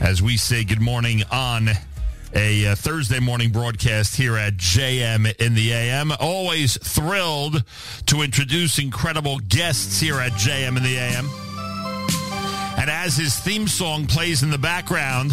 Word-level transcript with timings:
as 0.00 0.22
we 0.22 0.36
say 0.36 0.64
good 0.64 0.80
morning 0.80 1.22
on 1.30 1.68
a 2.34 2.66
uh, 2.66 2.74
Thursday 2.74 3.20
morning 3.20 3.50
broadcast 3.50 4.16
here 4.16 4.36
at 4.36 4.56
JM 4.56 5.38
in 5.40 5.54
the 5.54 5.72
AM. 5.72 6.12
Always 6.18 6.78
thrilled 6.78 7.62
to 8.06 8.22
introduce 8.22 8.78
incredible 8.78 9.38
guests 9.40 10.00
here 10.00 10.18
at 10.18 10.32
JM 10.32 10.76
in 10.76 10.82
the 10.82 10.96
AM. 10.96 11.28
And 12.78 12.88
as 12.88 13.16
his 13.16 13.38
theme 13.38 13.68
song 13.68 14.06
plays 14.06 14.42
in 14.42 14.50
the 14.50 14.58
background, 14.58 15.32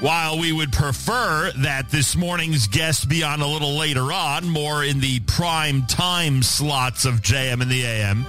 while 0.00 0.38
we 0.38 0.50
would 0.50 0.72
prefer 0.72 1.52
that 1.58 1.90
this 1.90 2.16
morning's 2.16 2.66
guest 2.66 3.08
be 3.08 3.22
on 3.22 3.40
a 3.40 3.46
little 3.46 3.76
later 3.76 4.12
on, 4.12 4.48
more 4.48 4.82
in 4.82 4.98
the 4.98 5.20
prime 5.20 5.86
time 5.86 6.42
slots 6.42 7.04
of 7.04 7.22
JM 7.22 7.62
in 7.62 7.68
the 7.68 7.84
AM, 7.84 8.26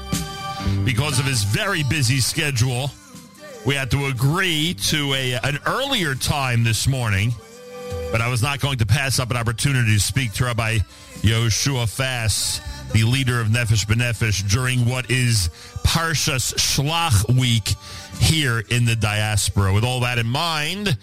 because 0.86 1.18
of 1.20 1.26
his 1.26 1.44
very 1.44 1.84
busy 1.84 2.20
schedule, 2.20 2.92
we 3.66 3.76
had 3.76 3.92
to 3.92 4.06
agree 4.08 4.74
to 4.74 5.14
a 5.14 5.34
an 5.44 5.60
earlier 5.66 6.16
time 6.16 6.64
this 6.64 6.88
morning. 6.88 7.34
But 8.12 8.22
I 8.22 8.30
was 8.30 8.42
not 8.42 8.60
going 8.60 8.80
to 8.80 8.86
pass 8.86 9.20
up 9.20 9.32
an 9.32 9.38
opportunity 9.38 9.94
to 9.94 10.00
speak 10.00 10.34
to 10.34 10.46
Rabbi 10.46 10.80
Yoshua 11.22 11.90
Fass, 11.90 12.60
the 12.92 13.04
leader 13.04 13.40
of 13.40 13.48
Nefesh 13.48 13.86
B'Nefesh, 13.86 14.50
during 14.50 14.86
what 14.86 15.10
is 15.10 15.50
Parshas 15.84 16.54
Shlach 16.56 17.40
week 17.40 17.76
here 18.20 18.60
in 18.70 18.86
the 18.86 18.96
diaspora. 18.96 19.74
With 19.74 19.84
all 19.84 20.02
that 20.02 20.18
in 20.18 20.28
mind, 20.28 20.98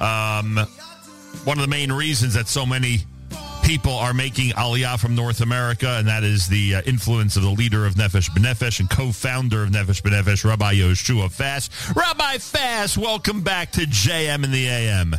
um, 0.00 0.56
one 1.44 1.58
of 1.58 1.62
the 1.62 1.68
main 1.68 1.92
reasons 1.92 2.34
that 2.34 2.48
so 2.48 2.66
many 2.66 3.00
people 3.68 3.92
are 3.92 4.14
making 4.14 4.48
Aliyah 4.52 4.98
from 4.98 5.14
North 5.14 5.42
America, 5.42 5.96
and 5.98 6.08
that 6.08 6.24
is 6.24 6.48
the 6.48 6.76
uh, 6.76 6.82
influence 6.86 7.36
of 7.36 7.42
the 7.42 7.50
leader 7.50 7.84
of 7.84 7.96
Nefesh 7.96 8.30
B'Nefesh 8.30 8.80
and 8.80 8.88
co-founder 8.88 9.64
of 9.64 9.68
Nefesh 9.68 10.00
B'Nefesh, 10.00 10.42
Rabbi 10.42 10.76
Yoshua 10.76 11.30
Fass. 11.30 11.68
Rabbi 11.94 12.38
Fass, 12.38 12.96
welcome 12.96 13.42
back 13.42 13.72
to 13.72 13.82
JM 13.82 14.42
in 14.42 14.52
the 14.52 14.66
AM. 14.66 15.16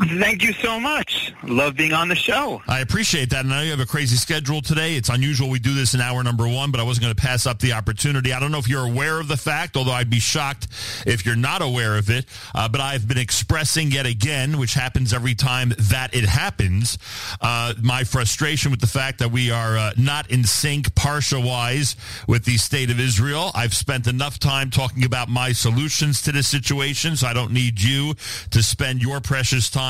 Thank 0.00 0.42
you 0.42 0.54
so 0.54 0.80
much. 0.80 1.34
Love 1.44 1.76
being 1.76 1.92
on 1.92 2.08
the 2.08 2.14
show. 2.14 2.62
I 2.66 2.80
appreciate 2.80 3.28
that. 3.30 3.44
And 3.44 3.52
I 3.52 3.58
know 3.58 3.62
you 3.64 3.70
have 3.72 3.80
a 3.80 3.86
crazy 3.86 4.16
schedule 4.16 4.62
today. 4.62 4.96
It's 4.96 5.10
unusual 5.10 5.50
we 5.50 5.58
do 5.58 5.74
this 5.74 5.92
in 5.92 6.00
hour 6.00 6.22
number 6.24 6.48
one, 6.48 6.70
but 6.70 6.80
I 6.80 6.82
wasn't 6.82 7.04
going 7.04 7.14
to 7.14 7.20
pass 7.20 7.46
up 7.46 7.58
the 7.58 7.74
opportunity. 7.74 8.32
I 8.32 8.40
don't 8.40 8.50
know 8.50 8.58
if 8.58 8.68
you're 8.68 8.86
aware 8.86 9.20
of 9.20 9.28
the 9.28 9.36
fact, 9.36 9.76
although 9.76 9.92
I'd 9.92 10.08
be 10.08 10.18
shocked 10.18 10.68
if 11.06 11.26
you're 11.26 11.36
not 11.36 11.60
aware 11.60 11.98
of 11.98 12.08
it. 12.08 12.24
Uh, 12.54 12.70
but 12.70 12.80
I've 12.80 13.06
been 13.06 13.18
expressing 13.18 13.90
yet 13.90 14.06
again, 14.06 14.58
which 14.58 14.72
happens 14.72 15.12
every 15.12 15.34
time 15.34 15.74
that 15.78 16.14
it 16.14 16.24
happens, 16.24 16.96
uh, 17.42 17.74
my 17.82 18.04
frustration 18.04 18.70
with 18.70 18.80
the 18.80 18.86
fact 18.86 19.18
that 19.18 19.30
we 19.30 19.50
are 19.50 19.76
uh, 19.76 19.92
not 19.98 20.30
in 20.30 20.44
sync, 20.44 20.94
parsha 20.94 21.44
wise, 21.44 21.96
with 22.26 22.46
the 22.46 22.56
state 22.56 22.90
of 22.90 22.98
Israel. 22.98 23.50
I've 23.54 23.74
spent 23.74 24.06
enough 24.06 24.38
time 24.38 24.70
talking 24.70 25.04
about 25.04 25.28
my 25.28 25.52
solutions 25.52 26.22
to 26.22 26.32
this 26.32 26.48
situation, 26.48 27.14
so 27.14 27.26
I 27.26 27.34
don't 27.34 27.52
need 27.52 27.78
you 27.80 28.14
to 28.52 28.62
spend 28.62 29.02
your 29.02 29.20
precious 29.20 29.68
time 29.68 29.81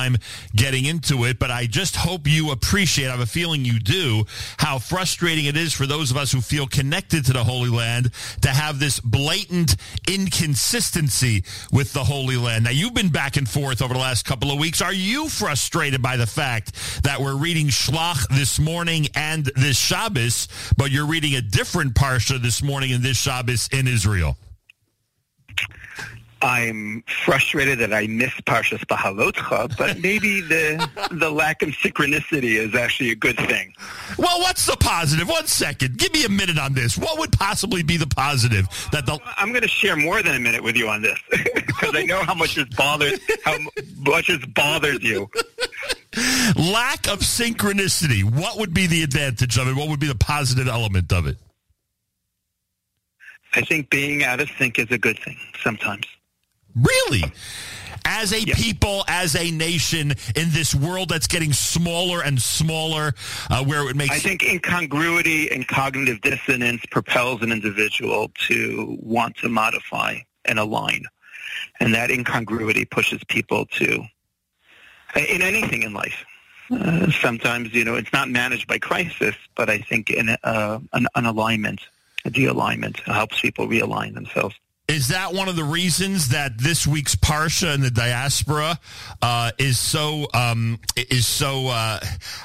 getting 0.54 0.84
into 0.84 1.24
it, 1.24 1.38
but 1.38 1.50
I 1.50 1.66
just 1.66 1.96
hope 1.96 2.26
you 2.26 2.50
appreciate, 2.50 3.08
I 3.08 3.12
have 3.12 3.20
a 3.20 3.26
feeling 3.26 3.64
you 3.64 3.78
do, 3.78 4.24
how 4.58 4.78
frustrating 4.78 5.46
it 5.46 5.56
is 5.56 5.72
for 5.72 5.86
those 5.86 6.10
of 6.10 6.16
us 6.16 6.32
who 6.32 6.40
feel 6.40 6.66
connected 6.66 7.24
to 7.26 7.32
the 7.32 7.44
Holy 7.44 7.70
Land 7.70 8.10
to 8.42 8.48
have 8.48 8.78
this 8.78 9.00
blatant 9.00 9.76
inconsistency 10.08 11.44
with 11.70 11.92
the 11.92 12.04
Holy 12.04 12.36
Land. 12.36 12.64
Now, 12.64 12.70
you've 12.70 12.94
been 12.94 13.10
back 13.10 13.36
and 13.36 13.48
forth 13.48 13.82
over 13.82 13.94
the 13.94 14.00
last 14.00 14.24
couple 14.24 14.50
of 14.50 14.58
weeks. 14.58 14.80
Are 14.82 14.92
you 14.92 15.28
frustrated 15.28 16.02
by 16.02 16.16
the 16.16 16.26
fact 16.26 17.02
that 17.04 17.20
we're 17.20 17.36
reading 17.36 17.68
Shlach 17.68 18.28
this 18.28 18.58
morning 18.58 19.08
and 19.14 19.46
this 19.56 19.78
Shabbos, 19.78 20.48
but 20.76 20.90
you're 20.90 21.06
reading 21.06 21.34
a 21.34 21.42
different 21.42 21.94
Parsha 21.94 22.40
this 22.40 22.62
morning 22.62 22.92
and 22.92 23.02
this 23.02 23.18
Shabbos 23.18 23.68
in 23.72 23.86
Israel? 23.86 24.36
I'm 26.42 27.04
frustrated 27.24 27.78
that 27.78 27.92
I 27.92 28.06
miss 28.08 28.32
Parshas 28.46 28.84
Bahalotcha, 28.86 29.76
but 29.78 29.98
maybe 30.02 30.40
the 30.40 30.88
the 31.12 31.30
lack 31.30 31.62
of 31.62 31.70
synchronicity 31.70 32.56
is 32.56 32.74
actually 32.74 33.12
a 33.12 33.14
good 33.14 33.36
thing. 33.36 33.72
Well, 34.18 34.40
what's 34.40 34.66
the 34.66 34.76
positive? 34.76 35.28
One 35.28 35.46
second. 35.46 35.98
Give 35.98 36.12
me 36.12 36.24
a 36.24 36.28
minute 36.28 36.58
on 36.58 36.72
this. 36.72 36.98
What 36.98 37.18
would 37.18 37.32
possibly 37.32 37.82
be 37.82 37.96
the 37.96 38.06
positive 38.06 38.66
that 38.90 39.06
the 39.06 39.18
I'm 39.36 39.50
going 39.50 39.62
to 39.62 39.68
share 39.68 39.96
more 39.96 40.22
than 40.22 40.34
a 40.34 40.40
minute 40.40 40.62
with 40.62 40.76
you 40.76 40.88
on 40.88 41.02
this 41.02 41.18
because 41.30 41.94
I 41.94 42.02
know 42.02 42.22
how 42.22 42.34
much 42.34 42.56
this 42.56 42.68
bothers 42.76 43.20
how 43.44 43.56
much 43.98 44.26
this 44.26 44.44
bothers 44.46 45.02
you. 45.02 45.30
lack 46.56 47.06
of 47.08 47.20
synchronicity? 47.20 48.22
What 48.24 48.58
would 48.58 48.74
be 48.74 48.86
the 48.86 49.02
advantage 49.02 49.58
of 49.58 49.68
it? 49.68 49.76
What 49.76 49.88
would 49.88 50.00
be 50.00 50.08
the 50.08 50.14
positive 50.14 50.68
element 50.68 51.12
of 51.12 51.26
it? 51.26 51.36
I 53.54 53.60
think 53.60 53.90
being 53.90 54.24
out 54.24 54.40
of 54.40 54.50
sync 54.58 54.78
is 54.78 54.90
a 54.90 54.98
good 54.98 55.18
thing 55.18 55.36
sometimes. 55.62 56.06
Really? 56.74 57.22
As 58.04 58.32
a 58.32 58.40
yeah. 58.40 58.54
people, 58.54 59.04
as 59.06 59.36
a 59.36 59.50
nation, 59.50 60.12
in 60.34 60.50
this 60.50 60.74
world 60.74 61.08
that's 61.08 61.28
getting 61.28 61.52
smaller 61.52 62.22
and 62.22 62.40
smaller, 62.40 63.14
uh, 63.48 63.64
where 63.64 63.88
it 63.88 63.96
makes. 63.96 64.14
I 64.14 64.18
think 64.18 64.42
incongruity 64.42 65.50
and 65.50 65.66
cognitive 65.68 66.20
dissonance 66.20 66.84
propels 66.90 67.42
an 67.42 67.52
individual 67.52 68.32
to 68.48 68.98
want 69.00 69.36
to 69.36 69.48
modify 69.48 70.18
and 70.44 70.58
align. 70.58 71.04
And 71.78 71.94
that 71.94 72.10
incongruity 72.10 72.84
pushes 72.84 73.22
people 73.24 73.66
to, 73.66 74.04
in 75.14 75.42
anything 75.42 75.82
in 75.82 75.92
life. 75.92 76.24
Uh, 76.70 77.10
sometimes, 77.10 77.72
you 77.74 77.84
know, 77.84 77.94
it's 77.94 78.12
not 78.12 78.30
managed 78.30 78.66
by 78.66 78.78
crisis, 78.78 79.36
but 79.54 79.68
I 79.68 79.78
think 79.78 80.10
in 80.10 80.30
uh, 80.42 80.80
an, 80.92 81.06
an 81.14 81.26
alignment, 81.26 81.82
a 82.24 82.30
de-alignment 82.30 83.00
helps 83.00 83.40
people 83.40 83.68
realign 83.68 84.14
themselves. 84.14 84.56
Is 84.92 85.08
that 85.08 85.32
one 85.32 85.48
of 85.48 85.56
the 85.56 85.64
reasons 85.64 86.28
that 86.28 86.58
this 86.58 86.86
week's 86.86 87.16
parsha 87.16 87.74
in 87.74 87.80
the 87.80 87.90
diaspora 87.90 88.78
uh, 89.22 89.50
is 89.56 89.78
so 89.78 90.26
um, 90.34 90.78
is 90.94 91.26
so 91.26 91.68
uh, 91.68 91.98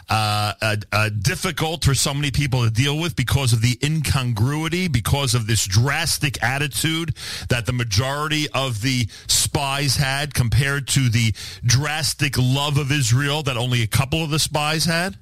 uh, 0.10 0.54
uh, 0.62 0.76
uh, 0.94 1.10
difficult 1.10 1.84
for 1.84 1.94
so 1.94 2.14
many 2.14 2.32
people 2.32 2.64
to 2.64 2.72
deal 2.72 2.98
with 2.98 3.18
because 3.18 3.52
of 3.52 3.62
the 3.62 3.78
incongruity, 3.84 4.88
because 4.88 5.36
of 5.36 5.46
this 5.46 5.66
drastic 5.66 6.42
attitude 6.42 7.14
that 7.50 7.66
the 7.66 7.74
majority 7.74 8.48
of 8.54 8.82
the 8.82 9.10
spies 9.28 9.98
had 9.98 10.34
compared 10.34 10.88
to 10.88 11.10
the 11.10 11.34
drastic 11.66 12.36
love 12.38 12.78
of 12.78 12.94
Israel 12.94 13.44
that 13.44 13.58
only 13.58 13.82
a 13.82 13.88
couple 13.88 14.24
of 14.24 14.30
the 14.30 14.40
spies 14.40 14.86
had? 14.86 15.18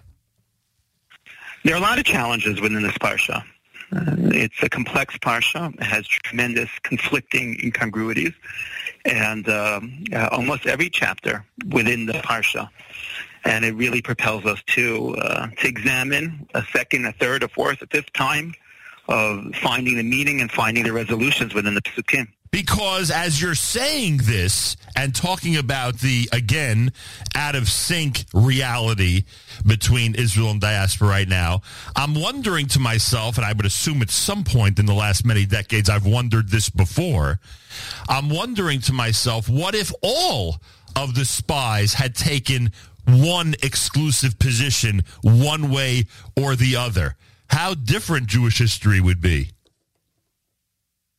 There 1.64 1.74
are 1.74 1.78
a 1.78 1.82
lot 1.82 1.98
of 1.98 2.06
challenges 2.06 2.62
within 2.62 2.84
this 2.84 2.98
parsha. 3.00 3.44
Uh, 3.92 4.16
it's 4.32 4.62
a 4.64 4.70
complex 4.70 5.18
parsha. 5.18 5.74
It 5.76 5.84
has 5.84 6.08
tremendous 6.08 6.70
conflicting 6.84 7.60
incongruities, 7.64 8.34
and 9.06 9.48
um, 9.50 10.04
uh, 10.14 10.30
almost 10.32 10.66
every 10.66 10.90
chapter 10.90 11.46
within 11.70 12.06
the 12.06 12.14
parsha. 12.14 12.70
And 13.44 13.64
it 13.64 13.76
really 13.76 14.02
propels 14.02 14.46
us 14.46 14.62
to 14.68 15.16
uh, 15.18 15.48
to 15.48 15.68
examine 15.68 16.48
a 16.56 16.64
second, 16.74 17.06
a 17.06 17.12
third, 17.12 17.44
a 17.44 17.48
fourth, 17.48 17.82
a 17.82 17.88
fifth 17.88 18.12
time 18.14 18.56
of 19.08 19.54
finding 19.56 19.98
the 19.98 20.04
meaning 20.04 20.42
and 20.42 20.52
finding 20.52 20.84
the 20.84 20.94
resolutions 20.94 21.54
within 21.54 21.76
the 21.76 21.82
psukim. 21.82 22.28
Because 22.56 23.12
as 23.12 23.42
you're 23.42 23.54
saying 23.54 24.22
this 24.24 24.78
and 24.96 25.14
talking 25.14 25.58
about 25.58 26.00
the, 26.00 26.30
again, 26.32 26.94
out 27.36 27.54
of 27.54 27.68
sync 27.68 28.24
reality 28.34 29.26
between 29.68 30.16
Israel 30.16 30.52
and 30.52 30.62
diaspora 30.62 31.10
right 31.10 31.28
now, 31.28 31.64
I'm 31.98 32.16
wondering 32.16 32.68
to 32.68 32.80
myself, 32.80 33.36
and 33.36 33.46
I 33.46 33.52
would 33.52 33.66
assume 33.66 34.02
at 34.02 34.10
some 34.10 34.46
point 34.46 34.80
in 34.80 34.86
the 34.86 34.94
last 34.94 35.26
many 35.26 35.46
decades 35.46 35.90
I've 35.90 36.06
wondered 36.06 36.48
this 36.48 36.70
before, 36.70 37.42
I'm 38.08 38.30
wondering 38.30 38.80
to 38.84 38.94
myself, 38.94 39.50
what 39.50 39.76
if 39.76 39.92
all 40.02 40.56
of 40.96 41.14
the 41.14 41.26
spies 41.26 41.94
had 41.94 42.16
taken 42.16 42.72
one 43.06 43.56
exclusive 43.64 44.40
position 44.40 45.04
one 45.22 45.72
way 45.72 46.06
or 46.38 46.56
the 46.56 46.78
other? 46.78 47.18
How 47.50 47.74
different 47.74 48.28
Jewish 48.28 48.60
history 48.60 49.02
would 49.02 49.20
be. 49.20 49.50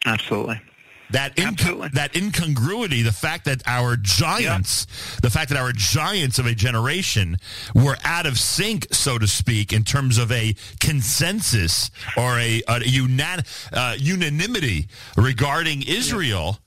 Absolutely. 0.06 0.62
That 1.10 1.36
inc- 1.36 1.92
that 1.92 2.16
incongruity, 2.16 3.02
the 3.02 3.12
fact 3.12 3.44
that 3.44 3.62
our 3.66 3.96
giants, 3.96 4.86
yeah. 4.88 5.20
the 5.22 5.30
fact 5.30 5.50
that 5.50 5.58
our 5.58 5.72
giants 5.72 6.38
of 6.38 6.46
a 6.46 6.54
generation 6.54 7.36
were 7.74 7.96
out 8.04 8.26
of 8.26 8.38
sync, 8.38 8.88
so 8.92 9.16
to 9.18 9.26
speak, 9.26 9.72
in 9.72 9.84
terms 9.84 10.18
of 10.18 10.32
a 10.32 10.56
consensus 10.80 11.90
or 12.16 12.38
a, 12.38 12.62
a 12.68 12.80
unan- 12.80 13.46
uh, 13.72 13.94
unanimity 13.98 14.88
regarding 15.16 15.82
Israel, 15.86 16.58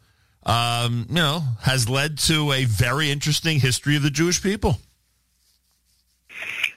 um, 0.46 1.06
you 1.10 1.16
know, 1.16 1.44
has 1.62 1.90
led 1.90 2.18
to 2.20 2.54
a 2.54 2.64
very 2.66 3.12
interesting 3.12 3.60
history 3.60 3.96
of 3.98 4.04
the 4.04 4.10
Jewish 4.10 4.42
people. 4.42 4.78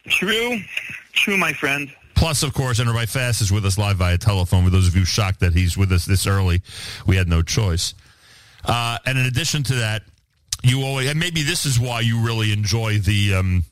True, 0.09 0.59
true, 1.13 1.37
my 1.37 1.53
friend. 1.53 1.93
Plus, 2.23 2.45
of 2.45 2.55
course, 2.55 2.79
Rabbi 2.79 3.07
Fass 3.07 3.41
is 3.41 3.51
with 3.51 3.67
us 3.67 3.77
live 3.77 3.97
via 3.97 4.17
telephone. 4.17 4.63
For 4.63 4.71
those 4.71 4.87
of 4.87 4.95
you 4.95 5.05
shocked 5.05 5.41
that 5.41 5.55
he's 5.55 5.77
with 5.77 5.91
us 5.91 6.05
this 6.05 6.25
early, 6.25 6.63
we 7.05 7.17
had 7.17 7.27
no 7.27 7.43
choice. 7.43 7.95
Uh, 8.65 8.97
and 9.05 9.19
in 9.19 9.27
addition 9.27 9.65
to 9.65 9.75
that, 9.75 10.05
you 10.63 10.85
always, 10.85 11.11
and 11.11 11.19
maybe 11.19 11.43
this 11.43 11.67
is 11.67 11.81
why 11.81 11.99
you 11.99 12.25
really 12.25 12.53
enjoy 12.53 12.99
the 12.99 13.35
um, 13.35 13.65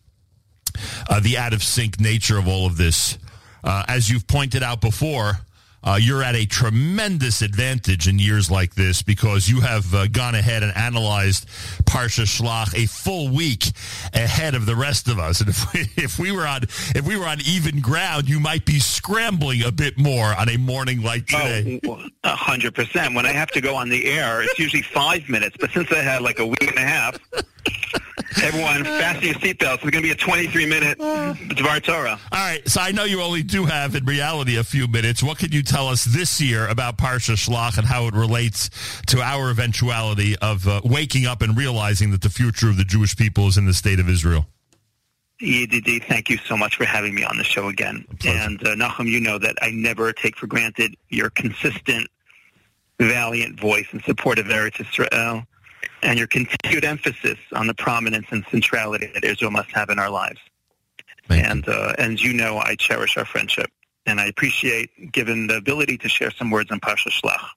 uh, 1.09 1.21
the 1.21 1.39
out 1.39 1.53
of 1.53 1.63
sync 1.63 2.01
nature 2.01 2.39
of 2.39 2.49
all 2.49 2.67
of 2.67 2.77
this. 2.77 3.19
Uh, 3.63 3.85
as 3.87 4.11
you've 4.11 4.27
pointed 4.27 4.65
out 4.65 4.81
before, 4.81 5.39
uh, 5.83 5.99
you're 6.01 6.23
at 6.23 6.35
a 6.35 6.47
tremendous 6.47 7.43
advantage 7.43 8.07
in 8.07 8.19
years 8.19 8.51
like 8.51 8.75
this 8.75 9.03
because 9.03 9.49
you 9.49 9.61
have 9.61 9.95
uh, 9.95 10.07
gone 10.09 10.35
ahead 10.35 10.63
and 10.63 10.77
analyzed 10.77 11.49
Parsha 11.85 12.25
Shlach 12.25 12.75
a 12.75 12.87
full 12.87 13.29
week 13.29 13.73
ahead 14.13 14.55
of 14.55 14.67
the 14.67 14.77
rest 14.77 15.09
of 15.09 15.19
us. 15.19 15.41
And 15.41 15.49
if 15.49 15.73
we, 15.73 15.81
if 16.03 16.19
we 16.19 16.33
were 16.33 16.47
on 16.47 16.63
if 16.65 17.07
we 17.07 17.17
were 17.17 17.27
on 17.27 17.39
even 17.47 17.81
ground, 17.81 18.29
you 18.29 18.41
might 18.41 18.65
be 18.65 18.79
scrambling 18.79 19.63
a 19.63 19.73
bit 19.73 19.99
more 19.99 20.35
on 20.35 20.49
a 20.49 20.57
morning 20.57 21.03
like 21.03 21.25
oh, 21.35 21.39
today. 21.39 21.81
A 22.25 22.37
hundred 22.37 22.75
percent. 22.75 23.15
When 23.15 23.27
I 23.27 23.33
have 23.33 23.51
to 23.53 23.61
go 23.61 23.75
on 23.75 23.89
the 23.89 24.07
air, 24.07 24.43
it's 24.43 24.59
usually 24.59 24.83
five 24.83 25.29
minutes. 25.29 25.57
But 25.59 25.71
since 25.71 25.91
I 25.93 26.03
had 26.03 26.23
like 26.23 26.39
a 26.39 26.47
week 26.47 26.69
and 26.69 26.79
a 26.79 26.83
half. 26.83 27.19
Everyone, 28.43 28.85
fasten 28.85 29.25
your 29.25 29.35
seatbelts. 29.35 29.75
It's 29.75 29.91
going 29.91 29.93
to 29.93 30.03
be 30.03 30.11
a 30.11 30.15
23-minute 30.15 30.99
Dvar 30.99 31.83
Torah. 31.83 32.19
All 32.33 32.39
right, 32.39 32.67
so 32.69 32.81
I 32.81 32.93
know 32.93 33.05
you 33.05 33.21
only 33.23 33.43
do 33.43 33.65
have, 33.65 33.95
in 33.95 34.05
reality, 34.05 34.57
a 34.57 34.65
few 34.65 34.87
minutes. 34.87 35.23
What 35.23 35.39
can 35.39 35.53
you 35.53 35.63
tell 35.63 35.89
us 35.89 36.05
this 36.05 36.41
year 36.41 36.67
about 36.69 36.99
Parsha 36.99 37.35
Shlach 37.35 37.79
and 37.79 37.87
how 37.87 38.07
it 38.07 38.15
relates 38.15 38.71
to 39.09 39.21
our 39.21 39.51
eventuality 39.51 40.37
of 40.39 40.67
uh, 40.67 40.81
waking 40.85 41.27
up 41.27 41.43
and 41.43 41.57
realizing 41.57 42.11
that 42.11 42.23
the 42.23 42.31
future 42.31 42.69
of 42.69 42.77
the 42.77 42.85
Jewish 42.85 43.17
people 43.17 43.49
is 43.49 43.57
in 43.57 43.67
the 43.67 43.75
state 43.75 44.01
of 44.01 44.09
Israel? 44.09 44.47
EDD, 45.43 46.05
thank 46.05 46.29
you 46.29 46.37
so 46.37 46.57
much 46.57 46.77
for 46.77 46.85
having 46.85 47.15
me 47.15 47.25
on 47.25 47.39
the 47.39 47.45
show 47.45 47.69
again. 47.69 48.05
And 48.27 48.61
uh, 48.67 48.75
Nachum, 48.75 49.09
you 49.09 49.21
know 49.21 49.39
that 49.39 49.57
I 49.63 49.71
never 49.71 50.13
take 50.13 50.37
for 50.37 50.47
granted 50.47 50.95
your 51.09 51.31
consistent, 51.31 52.09
valiant 52.99 53.59
voice 53.59 53.87
in 53.93 54.03
support 54.03 54.39
of 54.39 54.47
Eretz 54.47 54.81
Israel 54.81 55.47
and 56.03 56.19
your 56.19 56.29
continued 56.29 56.85
emphasis 56.85 57.39
on 57.53 57.67
the 57.67 57.75
prominence 57.75 58.27
and 58.31 58.45
centrality 58.51 59.11
that 59.15 59.25
Israel 59.25 59.51
must 59.51 59.71
have 59.73 59.91
in 59.91 59.99
our 59.99 60.11
lives. 60.11 60.41
Thank 61.29 61.47
and 61.47 61.69
uh, 61.69 61.95
and 61.99 62.21
you 62.21 62.33
know, 62.33 62.59
I 62.59 62.75
cherish 62.75 63.17
our 63.17 63.25
friendship, 63.25 63.71
and 64.07 64.21
I 64.21 64.27
appreciate 64.27 65.13
given 65.13 65.47
the 65.47 65.57
ability 65.57 65.99
to 65.99 66.09
share 66.09 66.31
some 66.31 66.51
words 66.51 66.71
on 66.71 66.81
Parsha 66.81 67.11
Shlach. 67.11 67.51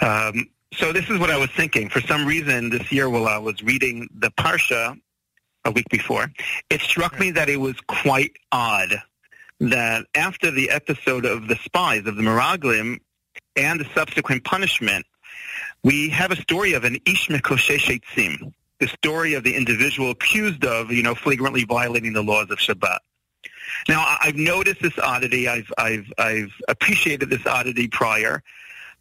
Um, 0.00 0.46
so 0.74 0.92
this 0.92 1.10
is 1.10 1.18
what 1.18 1.30
I 1.30 1.36
was 1.36 1.50
thinking. 1.50 1.88
For 1.90 2.00
some 2.00 2.26
reason, 2.26 2.70
this 2.70 2.90
year 2.90 3.10
while 3.10 3.28
I 3.28 3.38
was 3.38 3.62
reading 3.62 4.08
the 4.14 4.30
Parsha 4.30 4.98
a 5.64 5.70
week 5.70 5.88
before, 5.90 6.32
it 6.70 6.80
struck 6.80 7.20
me 7.20 7.30
that 7.32 7.48
it 7.48 7.58
was 7.58 7.76
quite 7.86 8.32
odd 8.50 9.02
that 9.60 10.06
after 10.14 10.50
the 10.50 10.70
episode 10.70 11.24
of 11.24 11.46
the 11.46 11.56
spies 11.56 12.06
of 12.06 12.16
the 12.16 12.22
Meraglim 12.22 12.98
and 13.54 13.78
the 13.78 13.86
subsequent 13.94 14.44
punishment, 14.44 15.06
we 15.82 16.08
have 16.10 16.30
a 16.30 16.36
story 16.36 16.74
of 16.74 16.84
an 16.84 16.98
Ish 17.06 17.28
Mekoshesh 17.28 18.00
the 18.82 18.88
story 18.88 19.34
of 19.34 19.44
the 19.44 19.54
individual 19.54 20.10
accused 20.10 20.64
of, 20.64 20.90
you 20.90 21.04
know, 21.04 21.14
flagrantly 21.14 21.64
violating 21.64 22.12
the 22.12 22.22
laws 22.22 22.50
of 22.50 22.58
Shabbat. 22.58 22.98
Now, 23.88 24.16
I've 24.20 24.34
noticed 24.34 24.82
this 24.82 24.98
oddity. 24.98 25.46
I've, 25.46 25.72
I've, 25.78 26.12
I've 26.18 26.52
appreciated 26.66 27.30
this 27.30 27.46
oddity 27.46 27.86
prior, 27.86 28.42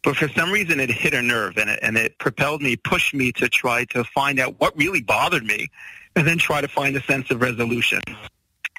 but 0.03 0.15
for 0.15 0.29
some 0.29 0.51
reason 0.51 0.79
it 0.79 0.91
hit 0.91 1.15
a 1.15 1.21
nerve 1.21 1.57
and 1.57 1.67
it, 1.67 1.79
and 1.81 1.97
it 1.97 2.17
propelled 2.19 2.61
me, 2.61 2.75
pushed 2.75 3.15
me 3.15 3.31
to 3.33 3.49
try 3.49 3.85
to 3.85 4.03
find 4.03 4.39
out 4.39 4.59
what 4.59 4.77
really 4.77 5.01
bothered 5.01 5.43
me 5.43 5.67
and 6.15 6.27
then 6.27 6.37
try 6.37 6.61
to 6.61 6.67
find 6.67 6.95
a 6.95 7.01
sense 7.03 7.31
of 7.31 7.41
resolution. 7.41 8.01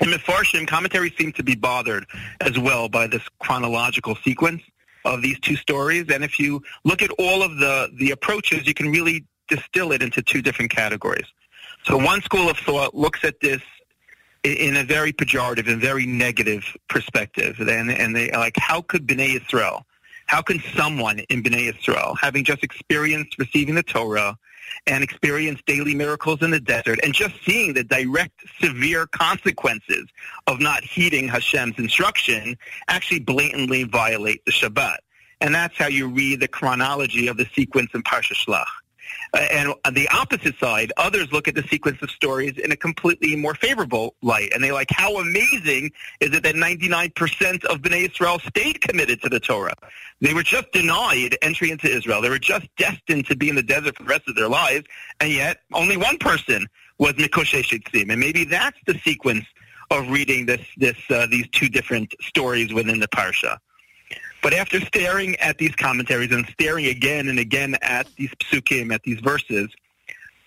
In 0.00 0.08
Mefarshim, 0.08 0.68
commentaries 0.68 1.16
seem 1.18 1.32
to 1.32 1.42
be 1.42 1.56
bothered 1.56 2.06
as 2.40 2.58
well 2.58 2.88
by 2.88 3.08
this 3.08 3.22
chronological 3.40 4.16
sequence 4.24 4.62
of 5.04 5.22
these 5.22 5.38
two 5.40 5.56
stories. 5.56 6.06
And 6.12 6.22
if 6.22 6.38
you 6.38 6.62
look 6.84 7.02
at 7.02 7.10
all 7.18 7.42
of 7.42 7.56
the, 7.58 7.90
the 7.98 8.10
approaches, 8.10 8.66
you 8.66 8.74
can 8.74 8.90
really 8.90 9.24
distill 9.48 9.92
it 9.92 10.02
into 10.02 10.22
two 10.22 10.42
different 10.42 10.70
categories. 10.70 11.26
So 11.84 11.96
one 11.96 12.22
school 12.22 12.48
of 12.48 12.56
thought 12.58 12.94
looks 12.94 13.24
at 13.24 13.40
this 13.40 13.60
in 14.44 14.76
a 14.76 14.84
very 14.84 15.12
pejorative 15.12 15.68
and 15.70 15.80
very 15.80 16.06
negative 16.06 16.64
perspective. 16.88 17.60
And, 17.60 17.90
and 17.90 18.14
they 18.14 18.30
like, 18.30 18.56
how 18.56 18.82
could 18.82 19.06
Bnei 19.06 19.40
Israel, 19.40 19.86
how 20.26 20.42
can 20.42 20.60
someone 20.74 21.20
in 21.28 21.42
Bnei 21.42 21.76
Israel, 21.76 22.16
having 22.20 22.44
just 22.44 22.62
experienced 22.62 23.38
receiving 23.38 23.74
the 23.74 23.82
Torah, 23.82 24.36
and 24.86 25.02
experience 25.02 25.60
daily 25.66 25.94
miracles 25.94 26.42
in 26.42 26.50
the 26.50 26.60
desert 26.60 26.98
and 27.02 27.14
just 27.14 27.34
seeing 27.44 27.74
the 27.74 27.84
direct 27.84 28.32
severe 28.60 29.06
consequences 29.06 30.06
of 30.46 30.60
not 30.60 30.82
heeding 30.82 31.28
Hashem's 31.28 31.78
instruction 31.78 32.56
actually 32.88 33.20
blatantly 33.20 33.84
violate 33.84 34.44
the 34.44 34.52
Shabbat. 34.52 34.98
And 35.40 35.54
that's 35.54 35.76
how 35.76 35.88
you 35.88 36.08
read 36.08 36.40
the 36.40 36.48
chronology 36.48 37.26
of 37.26 37.36
the 37.36 37.46
sequence 37.54 37.90
in 37.94 38.02
Parsha 38.02 38.34
Shlach. 38.34 38.66
And 39.34 39.72
on 39.86 39.94
the 39.94 40.08
opposite 40.08 40.58
side, 40.58 40.92
others 40.98 41.32
look 41.32 41.48
at 41.48 41.54
the 41.54 41.62
sequence 41.62 42.02
of 42.02 42.10
stories 42.10 42.58
in 42.58 42.70
a 42.70 42.76
completely 42.76 43.34
more 43.34 43.54
favorable 43.54 44.14
light. 44.20 44.52
And 44.54 44.62
they 44.62 44.72
like, 44.72 44.90
how 44.90 45.16
amazing 45.16 45.90
is 46.20 46.34
it 46.34 46.42
that 46.42 46.54
99% 46.54 47.64
of 47.64 47.78
Bnei 47.78 48.10
Israel 48.10 48.38
stayed 48.40 48.82
committed 48.82 49.22
to 49.22 49.30
the 49.30 49.40
Torah? 49.40 49.74
They 50.20 50.34
were 50.34 50.42
just 50.42 50.70
denied 50.72 51.38
entry 51.40 51.70
into 51.70 51.88
Israel. 51.88 52.20
They 52.20 52.28
were 52.28 52.38
just 52.38 52.66
destined 52.76 53.26
to 53.26 53.36
be 53.36 53.48
in 53.48 53.56
the 53.56 53.62
desert 53.62 53.96
for 53.96 54.02
the 54.02 54.10
rest 54.10 54.28
of 54.28 54.34
their 54.34 54.48
lives. 54.48 54.84
And 55.18 55.32
yet 55.32 55.60
only 55.72 55.96
one 55.96 56.18
person 56.18 56.66
was 56.98 57.14
Mekoshesh 57.14 57.80
Etzim. 57.80 58.10
And 58.10 58.20
maybe 58.20 58.44
that's 58.44 58.78
the 58.86 58.98
sequence 58.98 59.46
of 59.90 60.10
reading 60.10 60.44
this, 60.44 60.60
this, 60.76 60.96
uh, 61.10 61.26
these 61.30 61.48
two 61.52 61.68
different 61.68 62.14
stories 62.20 62.72
within 62.72 63.00
the 63.00 63.08
Parsha. 63.08 63.58
But 64.42 64.54
after 64.54 64.80
staring 64.80 65.36
at 65.36 65.58
these 65.58 65.74
commentaries 65.76 66.32
and 66.32 66.46
staring 66.48 66.86
again 66.86 67.28
and 67.28 67.38
again 67.38 67.76
at 67.80 68.08
these 68.16 68.30
psukim, 68.40 68.92
at 68.92 69.02
these 69.04 69.20
verses, 69.20 69.68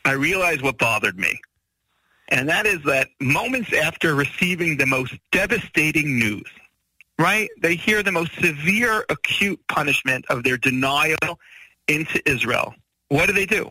I 0.03 0.12
realized 0.12 0.62
what 0.62 0.77
bothered 0.77 1.18
me. 1.18 1.39
And 2.30 2.50
that 2.50 2.65
is 2.65 2.83
that 2.83 3.09
moments 3.19 3.71
after 3.74 4.13
receiving 4.15 4.77
the 4.77 4.86
most 4.86 5.13
devastating 5.31 6.19
news, 6.19 6.50
right, 7.18 7.50
they 7.62 7.75
hear 7.75 8.03
the 8.03 8.12
most 8.12 8.33
severe, 8.36 9.06
acute 9.09 9.59
punishment 9.68 10.25
of 10.30 10.44
their 10.44 10.57
denial 10.57 11.39
into 11.88 12.21
Israel. 12.30 12.74
What 13.09 13.27
do 13.27 13.33
they 13.33 13.45
do? 13.45 13.69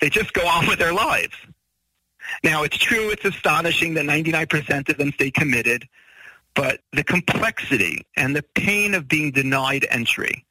They 0.00 0.08
just 0.08 0.32
go 0.32 0.46
on 0.46 0.66
with 0.66 0.78
their 0.78 0.94
lives. 0.94 1.34
Now, 2.44 2.62
it's 2.62 2.78
true, 2.78 3.10
it's 3.10 3.24
astonishing 3.24 3.94
that 3.94 4.04
99% 4.04 4.88
of 4.88 4.96
them 4.96 5.12
stay 5.12 5.30
committed. 5.30 5.88
But 6.54 6.80
the 6.92 7.04
complexity 7.04 8.06
and 8.16 8.36
the 8.36 8.42
pain 8.54 8.94
of 8.94 9.08
being 9.08 9.30
denied 9.30 9.86
entry 9.90 10.44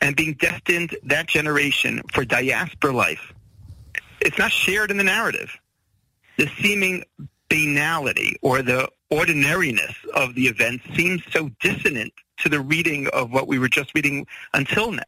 and 0.00 0.16
being 0.16 0.34
destined 0.34 0.96
that 1.04 1.28
generation 1.28 2.02
for 2.12 2.24
diaspora 2.24 2.92
life, 2.92 3.32
it's 4.20 4.38
not 4.38 4.50
shared 4.50 4.90
in 4.90 4.96
the 4.96 5.04
narrative. 5.04 5.56
The 6.38 6.50
seeming 6.60 7.04
banality 7.48 8.36
or 8.42 8.62
the 8.62 8.88
ordinariness 9.10 9.94
of 10.14 10.34
the 10.34 10.46
event 10.46 10.82
seems 10.96 11.22
so 11.30 11.50
dissonant 11.60 12.12
to 12.38 12.48
the 12.48 12.60
reading 12.60 13.06
of 13.12 13.30
what 13.30 13.46
we 13.46 13.58
were 13.58 13.68
just 13.68 13.94
reading 13.94 14.26
until 14.54 14.90
now. 14.90 15.02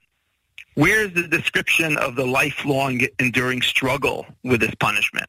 Where's 0.74 1.12
the 1.14 1.26
description 1.26 1.96
of 1.96 2.16
the 2.16 2.26
lifelong 2.26 3.00
enduring 3.18 3.62
struggle 3.62 4.26
with 4.44 4.60
this 4.60 4.74
punishment? 4.76 5.26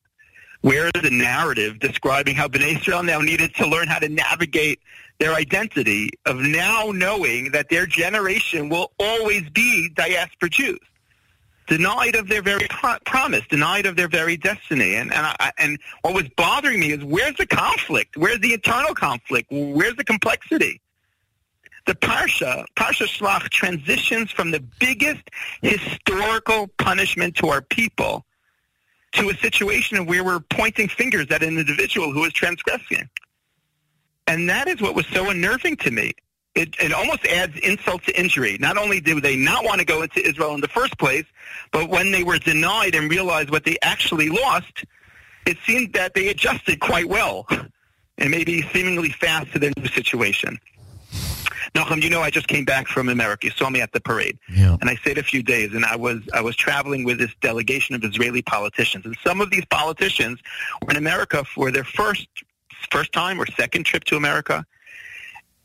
Where 0.62 0.88
is 0.88 1.02
the 1.02 1.10
narrative 1.10 1.80
describing 1.80 2.36
how 2.36 2.48
Bnei 2.48 2.78
Israel 2.78 3.04
now 3.04 3.20
needed 3.20 3.56
to 3.56 3.68
learn 3.68 3.88
how 3.88 4.00
to 4.00 4.10
navigate 4.10 4.82
their 5.20 5.34
identity 5.34 6.10
of 6.26 6.38
now 6.38 6.92
knowing 6.94 7.52
that 7.52 7.70
their 7.70 7.86
generation 7.86 8.70
will 8.70 8.92
always 9.00 9.50
be 9.50 9.90
diaspora 9.90 10.50
Jews, 10.50 10.80
denied 11.68 12.16
of 12.16 12.28
their 12.28 12.42
very 12.42 12.68
pro- 12.70 13.00
promise, 13.06 13.42
denied 13.50 13.86
of 13.86 13.96
their 13.96 14.08
very 14.08 14.38
destiny. 14.38 14.96
And 14.96 15.14
and, 15.14 15.26
I, 15.40 15.52
and 15.58 15.80
what 16.02 16.14
was 16.14 16.28
bothering 16.36 16.80
me 16.80 16.92
is 16.92 17.04
where's 17.04 17.36
the 17.36 17.48
conflict? 17.48 18.16
Where's 18.18 18.40
the 18.40 18.54
internal 18.54 18.94
conflict? 18.94 19.48
Where's 19.52 19.96
the 19.96 20.04
complexity? 20.04 20.82
The 21.88 21.96
Parsha, 21.96 22.66
Parsha 22.76 23.08
Shlach, 23.08 23.50
transitions 23.50 24.30
from 24.30 24.52
the 24.52 24.60
biggest 24.60 25.24
historical 25.62 26.68
punishment 26.78 27.36
to 27.38 27.48
our 27.48 27.62
people 27.62 28.26
to 29.14 29.30
a 29.30 29.36
situation 29.38 30.06
where 30.06 30.24
we're 30.24 30.42
pointing 30.42 30.90
fingers 30.90 31.28
at 31.30 31.42
an 31.42 31.58
individual 31.58 32.12
who 32.12 32.26
is 32.26 32.34
transgressing. 32.34 33.10
And 34.28 34.50
that 34.50 34.68
is 34.68 34.82
what 34.82 34.96
was 34.96 35.08
so 35.08 35.30
unnerving 35.30 35.78
to 35.78 35.92
me. 35.92 36.14
It, 36.56 36.76
it 36.80 36.92
almost 36.92 37.26
adds 37.28 37.56
insult 37.60 38.04
to 38.06 38.20
injury. 38.20 38.58
Not 38.60 38.78
only 38.78 39.00
did 39.00 39.22
they 39.22 39.36
not 39.36 39.64
want 39.64 39.80
to 39.80 39.86
go 39.86 40.02
into 40.02 40.26
Israel 40.28 40.56
in 40.56 40.62
the 40.62 40.68
first 40.68 40.98
place, 40.98 41.26
but 41.72 41.90
when 41.90 42.12
they 42.12 42.24
were 42.24 42.40
denied 42.40 42.96
and 42.96 43.10
realized 43.12 43.52
what 43.52 43.64
they 43.64 43.78
actually 43.82 44.30
lost, 44.30 44.84
it 45.46 45.58
seemed 45.66 45.94
that 45.94 46.14
they 46.14 46.30
adjusted 46.30 46.80
quite 46.80 47.08
well 47.08 47.46
and 48.18 48.32
maybe 48.32 48.64
seemingly 48.74 49.10
fast 49.10 49.52
to 49.54 49.60
their 49.60 49.72
new 49.78 49.88
situation. 49.88 50.60
Nachum, 51.74 52.02
you 52.02 52.10
know 52.10 52.22
I 52.22 52.30
just 52.30 52.48
came 52.48 52.66
back 52.66 52.88
from 52.88 53.10
America. 53.10 53.48
You 53.48 53.52
saw 53.52 53.70
me 53.70 53.82
at 53.82 53.92
the 53.92 54.00
parade, 54.00 54.38
yeah. 54.54 54.78
and 54.80 54.90
I 54.90 54.96
stayed 54.96 55.18
a 55.18 55.24
few 55.24 55.44
days. 55.44 55.74
And 55.74 55.86
I 55.86 55.96
was 55.96 56.22
I 56.34 56.42
was 56.42 56.56
traveling 56.56 57.04
with 57.04 57.20
this 57.20 57.34
delegation 57.42 57.94
of 57.94 58.04
Israeli 58.04 58.42
politicians, 58.42 59.06
and 59.06 59.18
some 59.24 59.42
of 59.42 59.52
these 59.52 59.66
politicians 59.66 60.40
were 60.82 60.92
in 60.92 60.98
America 60.98 61.44
for 61.44 61.72
their 61.72 61.84
first 61.84 62.28
first 62.91 63.12
time 63.13 63.39
or 63.41 63.46
second 63.48 63.86
trip 63.86 64.03
to 64.06 64.15
America. 64.15 64.65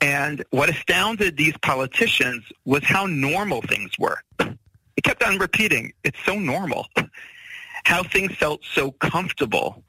And 0.00 0.44
what 0.50 0.68
astounded 0.68 1.36
these 1.36 1.56
politicians 1.62 2.44
was 2.64 2.82
how 2.84 3.06
normal 3.06 3.62
things 3.62 3.92
were. 3.98 4.20
It 4.96 5.04
kept 5.04 5.22
on 5.22 5.38
repeating, 5.38 5.92
it's 6.04 6.18
so 6.24 6.38
normal. 6.38 6.88
How 7.84 8.02
things 8.02 8.32
felt 8.36 8.60
so 8.64 8.90
comfortable. 8.92 9.82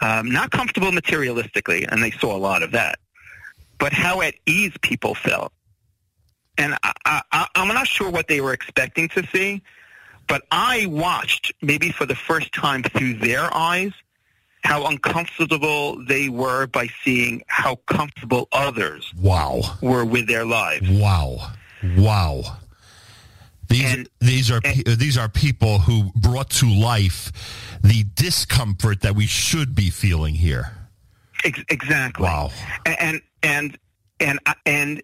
Um, 0.00 0.30
not 0.30 0.50
comfortable 0.50 0.90
materialistically, 0.90 1.86
and 1.90 2.02
they 2.02 2.10
saw 2.10 2.34
a 2.34 2.38
lot 2.38 2.62
of 2.62 2.72
that, 2.72 2.98
but 3.78 3.92
how 3.92 4.20
at 4.20 4.34
ease 4.46 4.72
people 4.82 5.14
felt. 5.14 5.52
and 6.58 6.76
I, 6.82 7.22
I, 7.32 7.46
I'm 7.54 7.68
not 7.68 7.86
sure 7.86 8.10
what 8.10 8.28
they 8.28 8.40
were 8.40 8.52
expecting 8.52 9.08
to 9.10 9.26
see, 9.32 9.62
but 10.28 10.42
I 10.50 10.86
watched 10.86 11.52
maybe 11.62 11.90
for 11.90 12.06
the 12.06 12.14
first 12.14 12.52
time 12.52 12.82
through 12.82 13.14
their 13.14 13.52
eyes 13.54 13.92
how 14.64 14.86
uncomfortable 14.86 16.02
they 16.04 16.28
were 16.28 16.66
by 16.66 16.88
seeing 17.04 17.42
how 17.48 17.76
comfortable 17.86 18.48
others 18.52 19.12
wow 19.20 19.60
were 19.80 20.04
with 20.04 20.26
their 20.28 20.44
lives. 20.44 20.88
Wow, 20.88 21.52
wow. 21.96 22.58
These 23.68 23.92
And- 23.94 24.08
these 24.20 24.50
are 24.50 24.60
pe- 24.60 24.82
these 24.96 25.16
are 25.16 25.28
people 25.28 25.78
who 25.80 26.12
brought 26.14 26.50
to 26.50 26.66
life 26.68 27.32
the 27.82 28.04
discomfort 28.14 29.00
that 29.00 29.14
we 29.16 29.26
should 29.26 29.74
be 29.74 29.90
feeling 29.90 30.34
here. 30.34 30.72
Ex- 31.44 31.64
exactly. 31.68 32.24
Wow. 32.24 32.50
And 32.86 33.20
and 33.42 33.78
and 34.20 34.38
uh, 34.46 34.54
and 34.66 35.02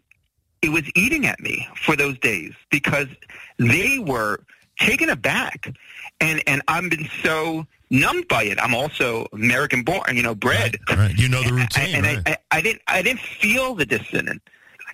it 0.63 0.69
was 0.69 0.83
eating 0.95 1.27
at 1.27 1.41
me 1.41 1.67
for 1.85 1.97
those 1.97 2.19
days 2.19 2.53
because 2.71 3.09
they 3.59 3.99
were 3.99 4.41
taken 4.79 5.09
aback, 5.11 5.73
and 6.21 6.43
and 6.47 6.63
I've 6.69 6.89
been 6.91 7.09
so 7.25 7.67
numbed 7.91 8.29
by 8.29 8.45
it. 8.45 8.59
I'm 8.61 8.75
also 8.75 9.27
American 9.33 9.83
born, 9.83 10.15
you 10.17 10.23
know, 10.23 10.35
bred. 10.35 10.79
Right, 10.89 10.99
right. 10.99 11.19
You 11.19 11.29
know 11.29 11.43
the 11.43 11.53
routine, 11.53 11.95
and 11.97 12.05
right? 12.05 12.23
I, 12.27 12.31
I, 12.33 12.59
I 12.59 12.61
didn't 12.61 12.83
I 12.89 13.03
didn't 13.03 13.21
feel 13.21 13.75
the 13.75 13.87
dissonance. 13.87 14.41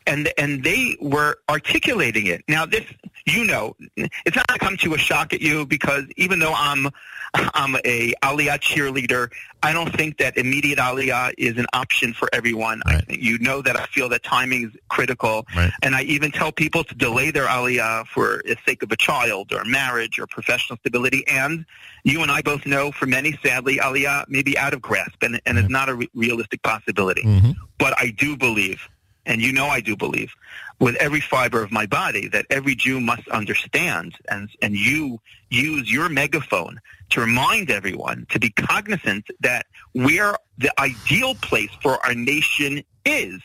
And 0.06 0.30
and 0.36 0.62
they 0.62 0.96
were 1.00 1.38
articulating 1.48 2.26
it. 2.26 2.44
Now 2.48 2.66
this, 2.66 2.84
you 3.26 3.44
know, 3.44 3.74
it's 3.96 4.36
not 4.36 4.46
going 4.48 4.58
to 4.58 4.64
come 4.64 4.76
to 4.78 4.94
a 4.94 4.98
shock 4.98 5.32
at 5.32 5.40
you 5.40 5.64
because 5.64 6.04
even 6.16 6.38
though 6.40 6.52
I'm 6.54 6.88
I'm 7.34 7.76
a 7.84 8.12
Aliyah 8.22 8.60
cheerleader, 8.60 9.30
I 9.62 9.72
don't 9.72 9.92
think 9.96 10.18
that 10.18 10.36
immediate 10.36 10.78
Aliyah 10.78 11.32
is 11.38 11.56
an 11.56 11.66
option 11.72 12.12
for 12.12 12.28
everyone. 12.32 12.82
I 12.86 12.94
Right. 12.96 13.06
think 13.06 13.22
you 13.22 13.38
know 13.38 13.62
that 13.62 13.80
I 13.80 13.86
feel 13.86 14.08
that 14.10 14.22
timing 14.22 14.64
is 14.66 14.70
critical, 14.88 15.46
Right. 15.56 15.72
and 15.82 15.96
I 15.96 16.02
even 16.02 16.30
tell 16.30 16.52
people 16.52 16.84
to 16.84 16.94
delay 16.94 17.30
their 17.30 17.46
Aliyah 17.46 18.06
for 18.08 18.42
the 18.44 18.56
sake 18.66 18.82
of 18.82 18.92
a 18.92 18.96
child 18.96 19.52
or 19.52 19.64
marriage 19.64 20.18
or 20.18 20.26
professional 20.26 20.76
stability. 20.78 21.26
And 21.26 21.64
you 22.04 22.20
and 22.22 22.30
I 22.30 22.42
both 22.42 22.66
know, 22.66 22.92
for 22.92 23.06
many, 23.06 23.36
sadly, 23.42 23.78
Aliyah 23.78 24.28
may 24.28 24.42
be 24.42 24.56
out 24.58 24.74
of 24.74 24.82
grasp 24.82 25.22
and, 25.22 25.40
and 25.46 25.58
is 25.58 25.68
not 25.70 25.88
a 25.88 25.94
re- 25.94 26.10
realistic 26.14 26.62
possibility. 26.62 27.22
Mhm. 27.24 27.54
But 27.78 27.98
I 27.98 28.10
do 28.10 28.36
believe, 28.36 28.86
and 29.26 29.40
you 29.40 29.52
know 29.52 29.66
I 29.66 29.80
do 29.80 29.96
believe, 29.96 30.32
with 30.80 30.96
every 30.96 31.20
fiber 31.20 31.62
of 31.62 31.72
my 31.72 31.86
body, 31.86 32.28
that 32.28 32.46
every 32.50 32.74
Jew 32.74 33.00
must 33.00 33.26
understand, 33.28 34.16
and 34.28 34.50
and 34.60 34.74
you 34.74 35.20
use 35.50 35.90
your 35.90 36.08
megaphone 36.08 36.80
to 37.10 37.20
remind 37.20 37.70
everyone 37.70 38.26
to 38.30 38.38
be 38.38 38.50
cognizant 38.50 39.26
that 39.40 39.66
where 39.92 40.36
the 40.58 40.72
ideal 40.80 41.34
place 41.36 41.70
for 41.82 42.04
our 42.04 42.14
nation 42.14 42.82
is, 43.04 43.40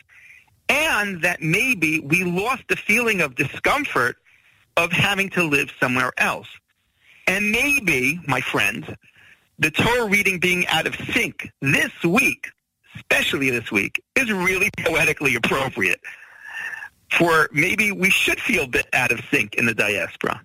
and 0.67 1.21
that 1.21 1.41
maybe 1.41 1.99
we 1.99 2.23
lost 2.23 2.63
the 2.67 2.75
feeling 2.75 3.21
of 3.21 3.35
discomfort 3.35 4.17
of 4.77 4.91
having 4.91 5.29
to 5.31 5.43
live 5.43 5.71
somewhere 5.79 6.11
else. 6.17 6.47
And 7.27 7.51
maybe, 7.51 8.19
my 8.27 8.41
friends, 8.41 8.87
the 9.59 9.69
Torah 9.69 10.07
reading 10.07 10.39
being 10.39 10.65
out 10.67 10.87
of 10.87 10.95
sync 11.13 11.51
this 11.61 11.91
week, 12.03 12.47
especially 12.95 13.49
this 13.49 13.71
week, 13.71 14.01
is 14.15 14.31
really 14.31 14.69
poetically 14.85 15.35
appropriate. 15.35 15.99
For 17.17 17.49
maybe 17.51 17.91
we 17.91 18.09
should 18.09 18.39
feel 18.39 18.63
a 18.65 18.67
bit 18.67 18.87
out 18.93 19.11
of 19.11 19.19
sync 19.31 19.55
in 19.55 19.65
the 19.65 19.73
diaspora. 19.73 20.41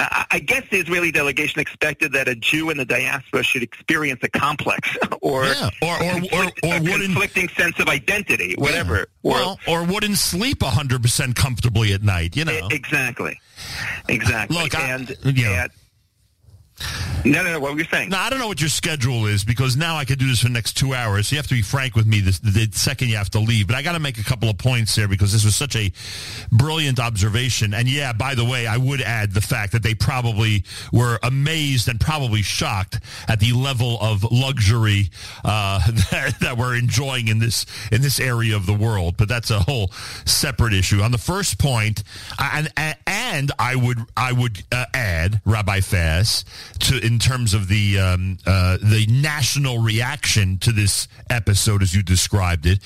I 0.00 0.38
guess 0.38 0.62
the 0.70 0.78
Israeli 0.78 1.10
delegation 1.10 1.60
expected 1.60 2.12
that 2.12 2.28
a 2.28 2.36
Jew 2.36 2.70
in 2.70 2.76
the 2.76 2.84
diaspora 2.84 3.42
should 3.42 3.64
experience 3.64 4.20
a 4.22 4.28
complex 4.28 4.96
or 5.22 5.46
Yeah, 5.46 5.70
or 5.82 5.94
or 6.00 6.14
or, 6.32 6.44
or 6.44 6.76
a 6.76 6.80
wouldn't 6.80 7.02
conflicting 7.02 7.48
sense 7.48 7.80
of 7.80 7.88
identity, 7.88 8.54
whatever. 8.58 9.08
Or- 9.24 9.32
well, 9.32 9.60
or 9.66 9.84
wouldn't 9.84 10.18
sleep 10.18 10.62
hundred 10.62 11.02
percent 11.02 11.34
comfortably 11.34 11.92
at 11.94 12.02
night. 12.04 12.36
You 12.36 12.44
know, 12.44 12.68
Exactly. 12.70 13.40
Exactly. 14.08 14.56
Look, 14.56 14.76
I- 14.76 14.88
and, 14.90 15.08
know. 15.08 15.42
and- 15.52 15.70
no, 17.24 17.42
no, 17.42 17.52
no. 17.52 17.60
What 17.60 17.72
were 17.72 17.78
you 17.78 17.86
saying? 17.86 18.10
No, 18.10 18.18
I 18.18 18.30
don't 18.30 18.38
know 18.38 18.48
what 18.48 18.60
your 18.60 18.70
schedule 18.70 19.26
is 19.26 19.44
because 19.44 19.76
now 19.76 19.96
I 19.96 20.04
could 20.04 20.18
do 20.18 20.28
this 20.28 20.40
for 20.40 20.46
the 20.46 20.52
next 20.52 20.76
two 20.76 20.94
hours. 20.94 21.28
So 21.28 21.34
You 21.34 21.38
have 21.38 21.46
to 21.48 21.54
be 21.54 21.62
frank 21.62 21.96
with 21.96 22.06
me 22.06 22.20
the 22.20 22.68
second 22.72 23.08
you 23.08 23.16
have 23.16 23.30
to 23.30 23.40
leave. 23.40 23.66
But 23.66 23.76
I 23.76 23.82
got 23.82 23.92
to 23.92 24.00
make 24.00 24.18
a 24.18 24.24
couple 24.24 24.48
of 24.48 24.58
points 24.58 24.94
there 24.94 25.08
because 25.08 25.32
this 25.32 25.44
was 25.44 25.54
such 25.54 25.76
a 25.76 25.92
brilliant 26.52 27.00
observation. 27.00 27.74
And 27.74 27.88
yeah, 27.88 28.12
by 28.12 28.34
the 28.34 28.44
way, 28.44 28.66
I 28.66 28.76
would 28.76 29.00
add 29.00 29.32
the 29.32 29.40
fact 29.40 29.72
that 29.72 29.82
they 29.82 29.94
probably 29.94 30.64
were 30.92 31.18
amazed 31.22 31.88
and 31.88 32.00
probably 32.00 32.42
shocked 32.42 33.00
at 33.28 33.40
the 33.40 33.52
level 33.52 33.98
of 34.00 34.24
luxury 34.30 35.10
uh, 35.44 35.80
that, 36.10 36.36
that 36.40 36.56
we're 36.56 36.76
enjoying 36.76 37.28
in 37.28 37.38
this 37.38 37.66
in 37.90 38.02
this 38.02 38.20
area 38.20 38.56
of 38.56 38.66
the 38.66 38.74
world. 38.74 39.16
But 39.16 39.28
that's 39.28 39.50
a 39.50 39.60
whole 39.60 39.88
separate 40.24 40.72
issue. 40.72 41.02
On 41.02 41.10
the 41.10 41.18
first 41.18 41.58
point, 41.58 42.02
and 42.38 42.72
and 43.06 43.52
I 43.58 43.76
would 43.76 43.98
I 44.16 44.32
would 44.32 44.62
uh, 44.72 44.86
add 44.94 45.40
Rabbi 45.44 45.80
Fass 45.80 46.44
to 46.80 47.04
in 47.04 47.18
terms 47.18 47.54
of 47.54 47.68
the 47.68 47.98
um, 47.98 48.38
uh, 48.46 48.78
the 48.78 49.06
national 49.08 49.78
reaction 49.78 50.58
to 50.58 50.72
this 50.72 51.08
episode 51.30 51.82
as 51.82 51.94
you 51.94 52.02
described 52.02 52.66
it. 52.66 52.80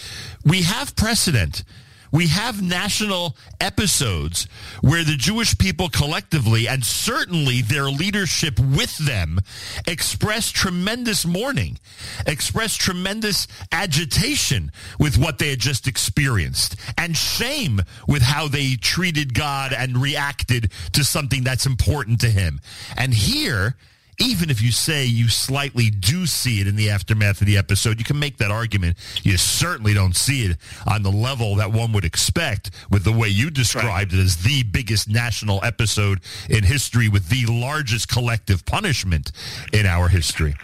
We 0.44 0.62
have 0.62 0.96
precedent. 0.96 1.64
We 2.12 2.28
have 2.28 2.62
national 2.62 3.36
episodes 3.58 4.46
where 4.82 5.02
the 5.02 5.16
Jewish 5.16 5.56
people 5.56 5.88
collectively 5.88 6.68
and 6.68 6.84
certainly 6.84 7.62
their 7.62 7.86
leadership 7.86 8.60
with 8.60 8.96
them 8.98 9.40
express 9.86 10.50
tremendous 10.50 11.24
mourning, 11.24 11.78
express 12.26 12.76
tremendous 12.76 13.48
agitation 13.72 14.70
with 15.00 15.16
what 15.16 15.38
they 15.38 15.50
had 15.50 15.58
just 15.58 15.88
experienced 15.88 16.76
and 16.98 17.16
shame 17.16 17.80
with 18.06 18.22
how 18.22 18.46
they 18.46 18.74
treated 18.76 19.32
God 19.32 19.72
and 19.72 19.96
reacted 19.96 20.70
to 20.92 21.04
something 21.04 21.42
that's 21.42 21.64
important 21.64 22.20
to 22.20 22.28
him. 22.28 22.60
And 22.94 23.14
here, 23.14 23.76
even 24.22 24.50
if 24.50 24.62
you 24.62 24.70
say 24.70 25.04
you 25.04 25.28
slightly 25.28 25.90
do 25.90 26.26
see 26.26 26.60
it 26.60 26.66
in 26.68 26.76
the 26.76 26.90
aftermath 26.90 27.40
of 27.40 27.46
the 27.46 27.56
episode, 27.56 27.98
you 27.98 28.04
can 28.04 28.18
make 28.18 28.36
that 28.38 28.50
argument. 28.50 28.96
You 29.22 29.36
certainly 29.36 29.94
don't 29.94 30.14
see 30.14 30.44
it 30.44 30.56
on 30.86 31.02
the 31.02 31.10
level 31.10 31.56
that 31.56 31.72
one 31.72 31.92
would 31.92 32.04
expect 32.04 32.70
with 32.90 33.04
the 33.04 33.12
way 33.12 33.28
you 33.28 33.50
described 33.50 34.12
it 34.12 34.20
as 34.20 34.36
the 34.36 34.62
biggest 34.62 35.08
national 35.08 35.62
episode 35.64 36.20
in 36.48 36.62
history 36.62 37.08
with 37.08 37.28
the 37.28 37.46
largest 37.46 38.08
collective 38.08 38.64
punishment 38.64 39.32
in 39.72 39.86
our 39.86 40.08
history. 40.08 40.54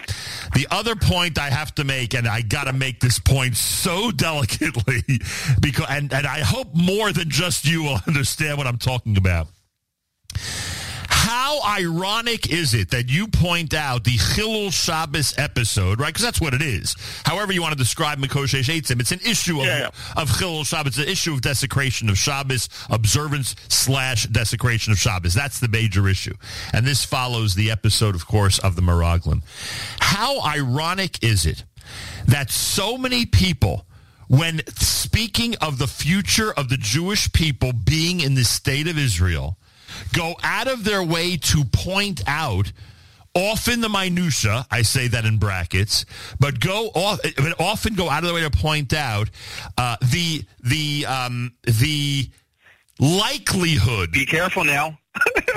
The 0.54 0.68
other 0.70 0.94
point 0.94 1.38
I 1.38 1.50
have 1.50 1.74
to 1.76 1.84
make, 1.84 2.14
and 2.14 2.28
I 2.28 2.42
got 2.42 2.64
to 2.64 2.72
make 2.72 3.00
this 3.00 3.18
point 3.18 3.56
so 3.56 4.10
delicately, 4.16 5.02
because 5.60 5.86
and, 5.88 6.12
and 6.12 6.26
I 6.26 6.40
hope 6.40 6.74
more 6.74 7.12
than 7.12 7.28
just 7.28 7.64
you 7.64 7.82
will 7.82 7.98
understand 8.06 8.58
what 8.58 8.66
I'm 8.66 8.78
talking 8.78 9.16
about. 9.16 9.48
How 11.28 11.60
ironic 11.62 12.50
is 12.50 12.72
it 12.72 12.92
that 12.92 13.10
you 13.10 13.28
point 13.28 13.74
out 13.74 14.02
the 14.04 14.16
Chilul 14.16 14.72
Shabbos 14.72 15.34
episode, 15.36 16.00
right? 16.00 16.06
Because 16.08 16.24
that's 16.24 16.40
what 16.40 16.54
it 16.54 16.62
is. 16.62 16.96
However 17.22 17.52
you 17.52 17.60
want 17.60 17.72
to 17.72 17.78
describe 17.78 18.18
Makoshesh 18.18 18.74
Eitzim, 18.74 18.98
it's 18.98 19.12
an 19.12 19.20
issue 19.20 19.60
of, 19.60 19.66
Yeah, 19.66 19.90
of 20.16 20.30
Chilul 20.30 20.66
Shabbos, 20.66 20.96
it's 20.96 21.06
an 21.06 21.12
issue 21.12 21.34
of 21.34 21.42
desecration 21.42 22.08
of 22.08 22.16
Shabbos, 22.16 22.70
observance 22.88 23.56
slash 23.68 24.24
desecration 24.24 24.90
of 24.90 24.98
Shabbos. 24.98 25.34
That's 25.34 25.60
the 25.60 25.68
major 25.68 26.08
issue. 26.08 26.32
And 26.72 26.86
this 26.86 27.04
follows 27.04 27.54
the 27.54 27.70
episode, 27.70 28.14
of 28.14 28.26
course, 28.26 28.58
of 28.60 28.74
the 28.74 28.80
Miraglim. 28.80 29.42
How 30.00 30.40
ironic 30.40 31.22
is 31.22 31.44
it 31.44 31.62
that 32.26 32.50
so 32.50 32.96
many 32.96 33.26
people 33.26 33.84
when 34.28 34.62
speaking 34.78 35.56
of 35.56 35.76
the 35.76 35.86
future 35.86 36.54
of 36.54 36.70
the 36.70 36.78
Jewish 36.78 37.30
people 37.32 37.72
being 37.72 38.20
in 38.20 38.34
the 38.34 38.44
state 38.44 38.88
of 38.88 38.96
Israel, 38.96 39.57
go 40.14 40.34
out 40.42 40.68
of 40.68 40.84
their 40.84 41.02
way 41.02 41.36
to 41.36 41.64
point 41.64 42.22
out 42.26 42.72
often 43.34 43.80
the 43.80 43.88
minutia, 43.88 44.66
I 44.70 44.82
say 44.82 45.08
that 45.08 45.24
in 45.24 45.38
brackets, 45.38 46.04
but 46.40 46.60
go 46.60 46.88
off, 46.94 47.20
but 47.36 47.60
often 47.60 47.94
go 47.94 48.10
out 48.10 48.24
of 48.24 48.28
the 48.28 48.34
way 48.34 48.42
to 48.42 48.50
point 48.50 48.92
out 48.92 49.30
uh, 49.76 49.96
the 50.00 50.44
the 50.62 51.06
um, 51.06 51.52
the 51.62 52.28
likelihood. 52.98 54.10
Be 54.12 54.26
careful 54.26 54.64
now. 54.64 54.98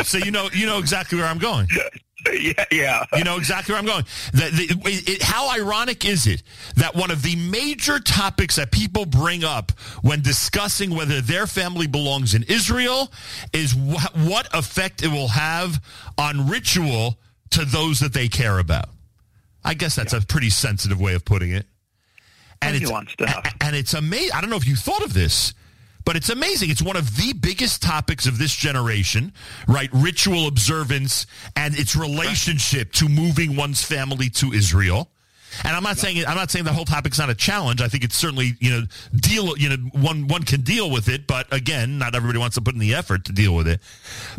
so 0.04 0.18
you 0.18 0.32
know 0.32 0.50
you 0.54 0.66
know 0.66 0.80
exactly 0.80 1.18
where 1.18 1.28
I'm 1.28 1.40
going. 1.40 1.68
yeah, 2.34 2.66
yeah. 2.72 3.06
You 3.16 3.24
know 3.24 3.38
exactly 3.38 3.74
where 3.74 3.80
I'm 3.80 3.86
going. 3.86 4.06
The, 4.34 4.50
the, 4.50 4.90
it, 4.90 5.22
how 5.22 5.50
ironic 5.52 6.06
is 6.06 6.28
it 6.28 6.44
that 6.76 6.96
one 6.96 7.12
of 7.12 7.24
the 7.24 7.36
major 7.36 8.00
topics 8.00 8.56
that 8.58 8.72
people 8.72 9.06
bring 9.06 9.44
up 9.44 9.72
when 10.02 10.22
discussing 10.22 10.96
whether 10.96 11.22
their 11.22 11.48
family 11.48 11.88
belongs 11.88 12.34
in 12.34 12.44
Israel 12.44 13.12
is 13.54 13.74
wh- 13.74 14.28
what 14.28 14.48
effect 14.54 15.04
it 15.04 15.10
will 15.10 15.30
have 15.30 15.84
on 16.18 16.48
ritual 16.48 17.18
to 17.52 17.66
those 17.66 18.00
that 18.00 18.14
they 18.14 18.28
care 18.28 18.60
about? 18.60 18.90
I 19.64 19.74
guess 19.74 19.96
that's 19.96 20.14
a 20.14 20.22
pretty 20.22 20.50
sensitive 20.50 21.00
way 21.00 21.14
of 21.14 21.24
putting 21.24 21.52
it. 21.52 21.66
And 22.62 22.76
it's, 22.76 22.92
and 23.62 23.76
it's 23.76 23.94
amazing. 23.94 24.32
I 24.34 24.42
don't 24.42 24.50
know 24.50 24.56
if 24.56 24.68
you 24.68 24.76
thought 24.76 25.04
of 25.04 25.14
this, 25.14 25.54
but 26.06 26.16
it's 26.16 26.30
amazing. 26.30 26.70
It's 26.70 26.82
one 26.82 26.96
of 26.96 27.18
the 27.18 27.34
biggest 27.34 27.82
topics 27.82 28.26
of 28.26 28.38
this 28.38 28.56
generation, 28.56 29.34
right? 29.68 29.90
Ritual 29.94 30.48
observance 30.48 31.28
and 31.56 31.78
its 31.78 31.96
relationship 31.96 32.92
to 32.94 33.08
moving 33.08 33.56
one's 33.56 33.84
family 33.84 34.30
to 34.32 34.54
Israel. 34.54 35.11
And 35.64 35.76
I'm 35.76 35.84
not 35.84 35.98
saying 35.98 36.26
I'm 36.26 36.36
not 36.36 36.52
saying 36.52 36.66
the 36.66 36.74
whole 36.74 36.86
topic's 36.86 37.20
not 37.20 37.30
a 37.30 37.36
challenge. 37.36 37.82
I 37.82 37.88
think 37.88 38.04
it's 38.04 38.16
certainly 38.16 38.54
you 38.60 38.72
know 38.72 38.84
deal 39.16 39.58
you 39.58 39.70
know 39.70 39.78
one 39.94 40.28
one 40.28 40.44
can 40.44 40.62
deal 40.62 40.90
with 40.90 41.08
it, 41.08 41.28
but 41.28 41.52
again, 41.54 41.98
not 41.98 42.16
everybody 42.16 42.40
wants 42.40 42.56
to 42.56 42.62
put 42.62 42.74
in 42.74 42.80
the 42.80 42.94
effort 42.96 43.26
to 43.26 43.32
deal 43.32 43.56
with 43.56 43.68
it. 43.68 43.82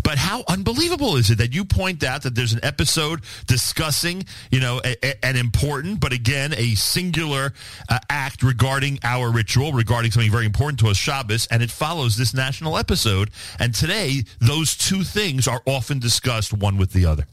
But 0.03 0.19
how 0.19 0.45
unbelievable 0.49 1.17
is 1.17 1.31
it 1.31 1.39
that 1.39 1.55
you 1.55 1.65
point 1.65 2.03
out 2.05 2.23
that 2.23 2.35
there's 2.35 2.53
an 2.53 2.61
episode 2.63 3.21
discussing 3.47 4.25
you 4.51 4.61
know 4.61 4.81
a, 4.85 4.97
a, 5.05 5.25
an 5.25 5.37
important 5.37 6.01
but 6.01 6.13
again 6.13 6.55
a 6.57 6.75
singular 6.75 7.53
uh, 7.89 7.99
act 8.09 8.43
regarding 8.43 8.99
our 9.03 9.31
ritual, 9.31 9.73
regarding 9.73 10.11
something 10.11 10.31
very 10.31 10.47
important 10.47 10.81
to 10.81 10.89
us, 10.89 10.97
Shabbos, 10.97 11.47
and 11.51 11.63
it 11.63 11.71
follows 11.71 12.17
this 12.17 12.35
national 12.35 12.77
episode. 12.77 13.31
And 13.59 13.75
today, 13.75 14.23
those 14.41 14.77
two 14.77 15.05
things 15.05 15.49
are 15.49 15.63
often 15.67 15.99
discussed 15.99 16.53
one 16.53 16.77
with 16.77 16.93
the 16.93 17.07
other. 17.07 17.27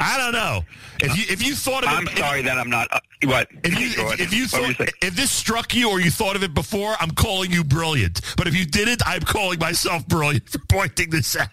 I 0.00 0.18
don't 0.18 0.32
know. 0.32 0.64
If 1.00 1.16
you 1.16 1.24
if 1.28 1.46
you 1.46 1.54
thought 1.54 1.84
of 1.84 1.90
it, 1.90 1.92
I'm 1.92 2.16
sorry 2.16 2.42
that 2.42 2.58
I'm 2.58 2.70
not. 2.70 2.88
Uh, 2.92 3.00
what? 3.24 3.48
if 3.64 3.78
you 3.78 4.04
if, 4.04 4.20
if 4.20 4.32
you 4.32 4.46
thought, 4.46 4.74
if 5.02 5.16
this 5.16 5.30
struck 5.30 5.74
you 5.74 5.90
or 5.90 6.00
you 6.00 6.10
thought 6.10 6.36
of 6.36 6.42
it 6.42 6.54
before, 6.54 6.94
I'm 7.00 7.10
calling 7.10 7.50
you 7.50 7.64
brilliant. 7.64 8.20
But 8.36 8.46
if 8.46 8.54
you 8.54 8.64
didn't, 8.64 9.02
I'm 9.06 9.22
calling 9.22 9.58
myself 9.58 10.06
brilliant 10.06 10.48
for 10.48 10.58
pointing 10.68 11.10
this 11.10 11.36
out. 11.36 11.48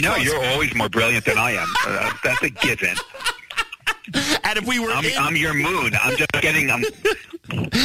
no, 0.00 0.16
you're 0.16 0.44
always 0.46 0.74
more 0.74 0.88
brilliant 0.88 1.24
than 1.24 1.38
I 1.38 1.52
am. 1.52 1.68
Uh, 1.86 2.12
that's 2.22 2.42
a 2.42 2.50
given. 2.50 2.96
and 4.14 4.58
if 4.58 4.66
we 4.66 4.78
were 4.78 4.90
I'm, 4.90 5.04
in, 5.04 5.12
I'm 5.16 5.36
your 5.36 5.54
moon. 5.54 5.94
I'm 6.00 6.16
just 6.16 6.32
getting. 6.32 6.70
I'm 6.70 6.84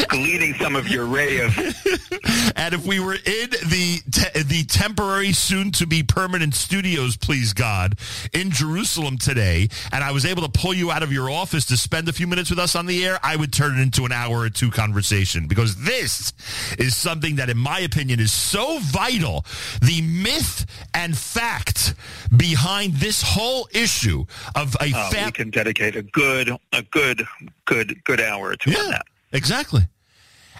gleaning 0.09 0.53
some 0.55 0.75
of 0.75 0.87
your 0.87 1.05
ray 1.05 1.39
of. 1.39 1.57
and 2.55 2.73
if 2.73 2.85
we 2.85 2.99
were 2.99 3.13
in 3.13 3.49
the 3.49 4.01
te- 4.11 4.43
the 4.43 4.65
temporary, 4.67 5.31
soon 5.31 5.71
to 5.71 5.87
be 5.87 6.03
permanent 6.03 6.55
studios, 6.55 7.15
please 7.15 7.53
God, 7.53 7.97
in 8.33 8.51
Jerusalem 8.51 9.17
today, 9.17 9.69
and 9.91 10.03
I 10.03 10.11
was 10.11 10.25
able 10.25 10.43
to 10.43 10.49
pull 10.49 10.73
you 10.73 10.91
out 10.91 11.03
of 11.03 11.11
your 11.11 11.29
office 11.29 11.65
to 11.67 11.77
spend 11.77 12.09
a 12.09 12.13
few 12.13 12.27
minutes 12.27 12.49
with 12.49 12.59
us 12.59 12.75
on 12.75 12.85
the 12.85 13.05
air, 13.05 13.17
I 13.23 13.35
would 13.35 13.53
turn 13.53 13.77
it 13.77 13.81
into 13.81 14.05
an 14.05 14.11
hour 14.11 14.39
or 14.39 14.49
two 14.49 14.71
conversation 14.71 15.47
because 15.47 15.83
this 15.83 16.33
is 16.77 16.97
something 16.97 17.37
that, 17.37 17.49
in 17.49 17.57
my 17.57 17.79
opinion, 17.79 18.19
is 18.19 18.31
so 18.31 18.79
vital. 18.81 19.45
The 19.81 20.01
myth 20.01 20.65
and 20.93 21.17
fact 21.17 21.95
behind 22.35 22.95
this 22.95 23.21
whole 23.21 23.67
issue 23.71 24.25
of 24.55 24.75
a 24.81 24.91
Uh, 24.93 25.25
we 25.25 25.31
can 25.31 25.49
dedicate 25.49 25.95
a 25.95 26.03
good, 26.11 26.49
a 26.73 26.81
good, 26.83 27.25
good, 27.65 28.03
good 28.03 28.21
hour 28.21 28.49
or 28.49 28.55
two 28.55 28.71
on 28.71 28.77
yeah, 28.77 28.91
that. 28.91 29.05
exactly. 29.31 29.81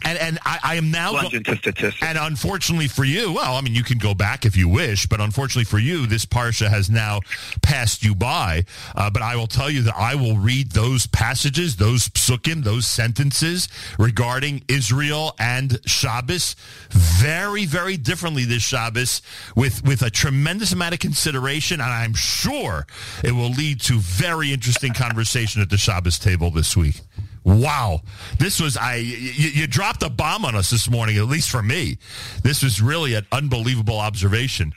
And 0.04 0.18
and 0.18 0.40
I, 0.46 0.60
I 0.64 0.76
am 0.76 0.92
now. 0.92 1.18
Statistics. 1.20 1.98
And 2.02 2.18
unfortunately 2.18 2.88
for 2.88 3.04
you, 3.04 3.34
well, 3.34 3.56
I 3.56 3.62
mean, 3.62 3.76
you 3.76 3.84
can 3.84 3.98
go 3.98 4.14
back 4.14 4.46
if 4.46 4.56
you 4.56 4.68
wish, 4.68 5.06
but 5.08 5.20
unfortunately 5.20 5.66
for 5.66 5.80
you, 5.80 6.06
this 6.06 6.26
parsha 6.26 6.70
has 6.70 6.90
now 6.90 7.22
passed 7.62 8.04
you 8.04 8.16
by. 8.16 8.66
Uh, 8.96 9.10
but 9.10 9.22
I 9.22 9.36
will 9.36 9.48
tell 9.48 9.70
you 9.70 9.82
that 9.84 9.96
I 9.96 10.16
will 10.16 10.38
read 10.38 10.72
those 10.72 11.08
passages, 11.08 11.76
those 11.76 12.10
psukim, 12.10 12.64
those 12.64 12.86
sentences 12.88 13.68
regarding 13.98 14.64
Israel 14.68 15.36
and 15.40 15.80
Shabbos 15.86 16.56
very, 16.90 17.66
very 17.66 17.98
differently 17.98 18.46
this 18.46 18.64
Shabbos 18.64 19.22
with, 19.56 19.84
with 19.86 20.02
a 20.02 20.10
tremendous 20.10 20.72
amount 20.72 20.94
of 20.94 21.00
consideration. 21.00 21.82
And 21.82 21.90
I'm 21.90 22.14
sure 22.14 22.88
it 23.24 23.32
will 23.32 23.52
lead 23.52 23.82
to 23.82 24.00
very 24.00 24.54
interesting 24.54 24.94
conversation 24.94 25.62
at 25.62 25.70
the 25.70 25.78
Shabbos 25.78 26.20
table 26.20 26.52
this 26.52 26.76
week. 26.76 27.02
Wow, 27.44 28.02
this 28.38 28.60
was 28.60 28.78
I. 28.78 28.96
You, 28.96 29.50
you 29.50 29.68
dropped 29.68 30.04
a 30.04 30.10
bomb 30.10 30.46
on 30.46 30.56
us 30.56 30.70
this 30.70 30.90
morning, 30.90 31.18
at 31.18 31.26
least 31.26 31.50
for 31.50 31.62
me. 31.62 31.98
This 32.44 32.62
was 32.62 32.82
really 32.82 33.14
an 33.14 33.26
unbelievable 33.32 33.98
observation, 33.98 34.74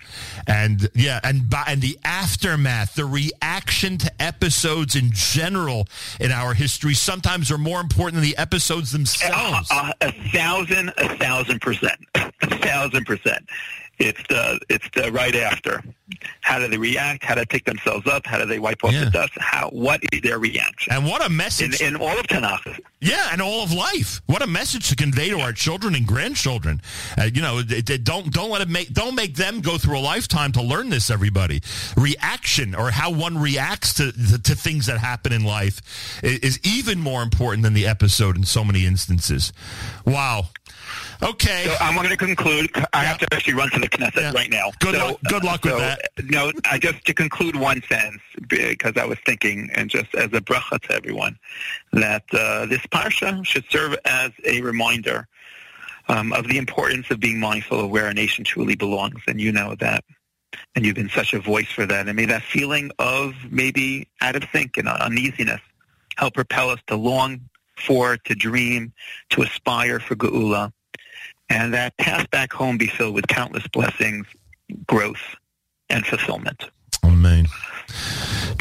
and 0.47 0.88
yeah, 0.95 1.21
and 1.25 1.52
and 1.66 1.83
the 1.83 1.99
aftermath, 2.04 2.95
the 2.95 3.04
reaction 3.04 3.99
to 3.99 4.23
episodes 4.23 4.95
in 4.97 5.11
general 5.12 5.88
in 6.21 6.31
our 6.31 6.54
history 6.54 6.95
sometimes 6.95 7.50
are 7.50 7.59
more 7.59 7.81
important 7.81 8.14
than 8.14 8.25
the 8.25 8.37
episodes 8.37 8.92
themselves. 8.92 9.71
a, 9.71 9.95
a 10.00 10.12
thousand, 10.33 10.92
a 10.99 11.16
thousand 11.16 11.61
percent, 11.61 11.99
a 12.14 12.31
thousand 12.59 13.04
percent. 13.07 13.45
It's 14.02 14.21
the 14.28 14.61
it's 14.68 14.88
the 14.94 15.12
right 15.12 15.35
after. 15.37 15.82
How 16.40 16.59
do 16.59 16.68
they 16.68 16.76
react? 16.76 17.25
How 17.25 17.35
do 17.35 17.40
they 17.42 17.47
pick 17.47 17.64
themselves 17.64 18.06
up? 18.06 18.26
How 18.26 18.37
do 18.38 18.44
they 18.47 18.59
wipe 18.59 18.82
off 18.85 18.92
Yeah. 18.92 19.04
the 19.04 19.11
dust? 19.11 19.32
How? 19.38 19.68
What 19.71 20.00
is 20.12 20.21
their 20.23 20.38
reaction? 20.38 20.92
And 20.92 21.06
what 21.06 21.25
a 21.25 21.28
message! 21.30 21.81
in 21.81 21.96
all 21.96 22.18
of 22.18 22.27
Tanakh, 22.27 22.79
Yeah, 23.00 23.29
and 23.33 23.40
all 23.40 23.62
of 23.62 23.72
life. 23.72 24.20
What 24.27 24.42
a 24.42 24.46
message 24.46 24.88
to 24.90 24.96
convey 24.96 25.31
to 25.31 25.40
our 25.40 25.53
children 25.53 25.94
and 25.94 26.07
grandchildren. 26.07 26.83
Uh, 27.18 27.31
you 27.33 27.40
know, 27.40 27.59
it- 27.61 27.88
it- 27.88 28.05
don't 28.05 28.33
don't 28.33 28.50
let 28.50 28.61
it 28.61 28.68
make 28.68 28.92
don't 28.92 29.14
make 29.14 29.37
them 29.37 29.61
go 29.61 29.79
through 29.79 29.98
a 29.98 30.00
lifetime 30.00 30.53
to 30.53 30.62
learn 30.62 30.90
this. 30.90 31.09
Everybody, 31.11 31.62
reaction 31.96 32.74
or 32.74 32.90
how 32.90 33.11
one 33.11 33.38
reacts 33.38 33.94
to 33.94 34.12
to, 34.12 34.38
to 34.42 34.55
things 34.55 34.87
that 34.87 34.98
happen 34.98 35.33
in 35.33 35.44
life 35.44 35.81
i- 36.22 36.38
is 36.42 36.59
even 36.64 36.98
more 37.00 37.22
important 37.22 37.62
than 37.62 37.72
the 37.74 37.87
episode 37.87 38.37
in 38.37 38.44
so 38.44 38.64
many 38.64 38.85
instances. 38.85 39.53
Wow. 40.05 40.48
Okay. 41.22 41.64
So 41.66 41.76
I'm 41.80 41.94
going 41.94 42.08
to 42.08 42.16
conclude. 42.16 42.70
I 42.92 43.04
have 43.04 43.18
to 43.18 43.26
actually 43.32 43.54
run 43.54 43.70
to 43.70 43.78
the 43.80 43.88
Knesset 43.88 44.16
Yeah. 44.16 44.32
right 44.32 44.50
now. 44.50 44.70
Good 44.80 44.94
So, 44.96 45.06
luck- 45.06 45.20
good 45.28 45.44
luck 45.44 45.64
with 45.64 45.74
so, 45.74 45.78
that. 45.78 46.11
No, 46.24 46.50
I 46.70 46.78
just 46.78 47.04
to 47.06 47.14
conclude 47.14 47.54
one 47.56 47.82
sentence 47.88 48.20
because 48.48 48.94
I 48.96 49.04
was 49.04 49.18
thinking, 49.24 49.70
and 49.74 49.88
just 49.88 50.14
as 50.14 50.26
a 50.32 50.40
bracha 50.40 50.80
to 50.82 50.94
everyone, 50.94 51.38
that 51.92 52.24
uh, 52.32 52.66
this 52.66 52.80
parsha 52.90 53.44
should 53.46 53.64
serve 53.70 53.96
as 54.04 54.32
a 54.44 54.61
reminder 54.62 55.28
um, 56.08 56.32
of 56.32 56.48
the 56.48 56.58
importance 56.58 57.11
of 57.11 57.20
being 57.20 57.38
mindful 57.38 57.80
of 57.85 57.90
where 57.90 58.08
a 58.08 58.14
nation 58.14 58.44
truly 58.44 58.74
belongs, 58.74 59.20
and 59.28 59.40
you 59.40 59.52
know 59.52 59.76
that. 59.76 60.04
And 60.74 60.85
you've 60.85 60.96
been 60.96 61.08
such 61.08 61.32
a 61.32 61.38
voice 61.38 61.68
for 61.68 61.87
that. 61.87 62.08
And 62.08 62.16
may 62.16 62.26
that 62.26 62.42
feeling 62.42 62.90
of 62.98 63.35
maybe 63.50 64.08
out 64.20 64.37
of 64.37 64.44
sync 64.52 64.76
and 64.76 64.87
uneasiness 64.88 65.61
help 66.16 66.35
propel 66.35 66.68
us 66.70 66.80
to 66.88 66.96
long 66.96 67.40
for, 67.78 68.18
to 68.18 68.35
dream, 68.35 68.92
to 69.30 69.42
aspire 69.42 69.98
for 69.98 70.14
Geula 70.14 70.70
and 71.53 71.75
that 71.75 71.95
path 71.99 72.31
back 72.31 72.51
home 72.53 72.79
be 72.79 72.87
filled 72.87 73.15
with 73.15 73.27
countless 73.29 73.67
blessings, 73.69 74.27
growth, 74.87 75.37
and 75.91 76.07
fulfillment. 76.07 76.71
Amen. 77.05 77.47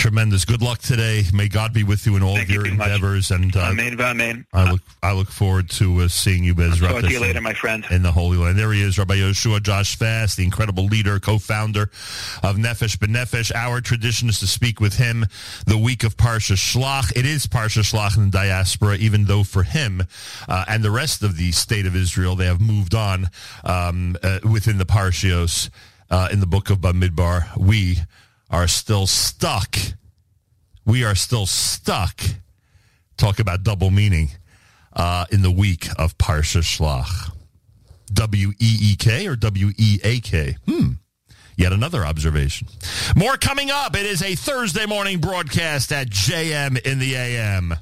Tremendous. 0.02 0.46
Good 0.46 0.64
luck 0.64 0.80
today. 0.80 1.22
May 1.32 1.48
God 1.48 1.74
be 1.74 1.84
with 1.84 2.08
you 2.08 2.16
in 2.16 2.24
all 2.24 2.34
Thank 2.34 2.50
of 2.50 2.56
you 2.56 2.64
your 2.66 2.74
much. 2.74 2.88
endeavors. 2.88 3.30
And 3.30 3.56
uh, 3.56 3.60
Amen, 3.70 4.02
amen. 4.02 4.48
I 4.52 4.72
look 4.72 4.82
I 5.04 5.12
look 5.14 5.30
forward 5.30 5.70
to 5.72 6.00
uh, 6.00 6.08
seeing 6.08 6.44
you, 6.44 6.56
Bezrat. 6.56 6.90
Talk 6.90 7.02
to 7.02 7.12
you 7.12 7.20
later, 7.20 7.40
my 7.40 7.54
friend. 7.54 7.86
in 7.92 8.02
the 8.02 8.12
Holy 8.12 8.36
Land. 8.36 8.58
There 8.58 8.72
he 8.74 8.82
is, 8.82 8.98
Rabbi 8.98 9.18
Yoshua 9.18 9.62
Josh 9.62 9.96
Fass, 9.96 10.34
the 10.34 10.44
incredible 10.44 10.86
leader, 10.86 11.20
co-founder 11.20 11.84
of 12.42 12.56
Nefesh 12.56 12.98
B'Nefesh. 12.98 13.54
Our 13.54 13.80
tradition 13.80 14.28
is 14.28 14.40
to 14.40 14.48
speak 14.48 14.80
with 14.80 14.96
him 14.96 15.24
the 15.68 15.78
week 15.78 16.04
of 16.04 16.18
Parsha 16.18 16.56
Shlach. 16.56 17.16
It 17.16 17.28
is 17.28 17.46
Parsha 17.46 17.84
Shlach 17.84 18.18
in 18.18 18.32
the 18.32 18.32
diaspora, 18.32 18.96
even 18.96 19.26
though 19.26 19.44
for 19.44 19.62
him 19.62 20.02
uh, 20.50 20.66
and 20.68 20.84
the 20.84 20.90
rest 20.90 21.22
of 21.22 21.38
the 21.38 21.52
state 21.52 21.86
of 21.86 21.96
Israel, 21.96 22.36
they 22.36 22.48
have 22.48 22.60
moved 22.60 22.96
on 22.96 23.28
um, 23.64 24.18
uh, 24.24 24.40
within 24.52 24.80
the 24.80 24.86
Parshios 24.86 25.70
uh, 26.10 26.28
in 26.32 26.40
the 26.40 26.48
book 26.48 26.72
of 26.72 26.80
Bamidbar. 26.80 27.56
We 27.56 27.98
are 28.52 28.68
still 28.68 29.08
stuck. 29.08 29.76
We 30.86 31.04
are 31.04 31.16
still 31.16 31.46
stuck. 31.46 32.22
Talk 33.18 33.40
about 33.40 33.64
double 33.64 33.90
meaning 33.90 34.30
uh, 34.94 35.26
in 35.32 35.42
the 35.42 35.52
week 35.52 35.88
of 35.98 36.18
Parsha 36.18 36.62
Shlach. 36.62 37.32
W 38.14 38.50
E 38.60 38.78
E 38.82 38.96
K 38.98 39.28
or 39.28 39.36
W 39.38 39.72
E 39.78 40.00
A 40.04 40.20
K? 40.20 40.58
Hmm. 40.68 40.92
Yet 41.56 41.72
another 41.74 42.06
observation. 42.06 42.68
More 43.16 43.38
coming 43.38 43.72
up. 43.72 43.96
It 43.96 44.06
is 44.06 44.22
a 44.22 44.36
Thursday 44.36 44.86
morning 44.86 45.20
broadcast 45.20 45.92
at 45.92 46.10
JM 46.10 46.80
in 46.82 47.00
the 47.00 47.16
AM. 47.16 47.76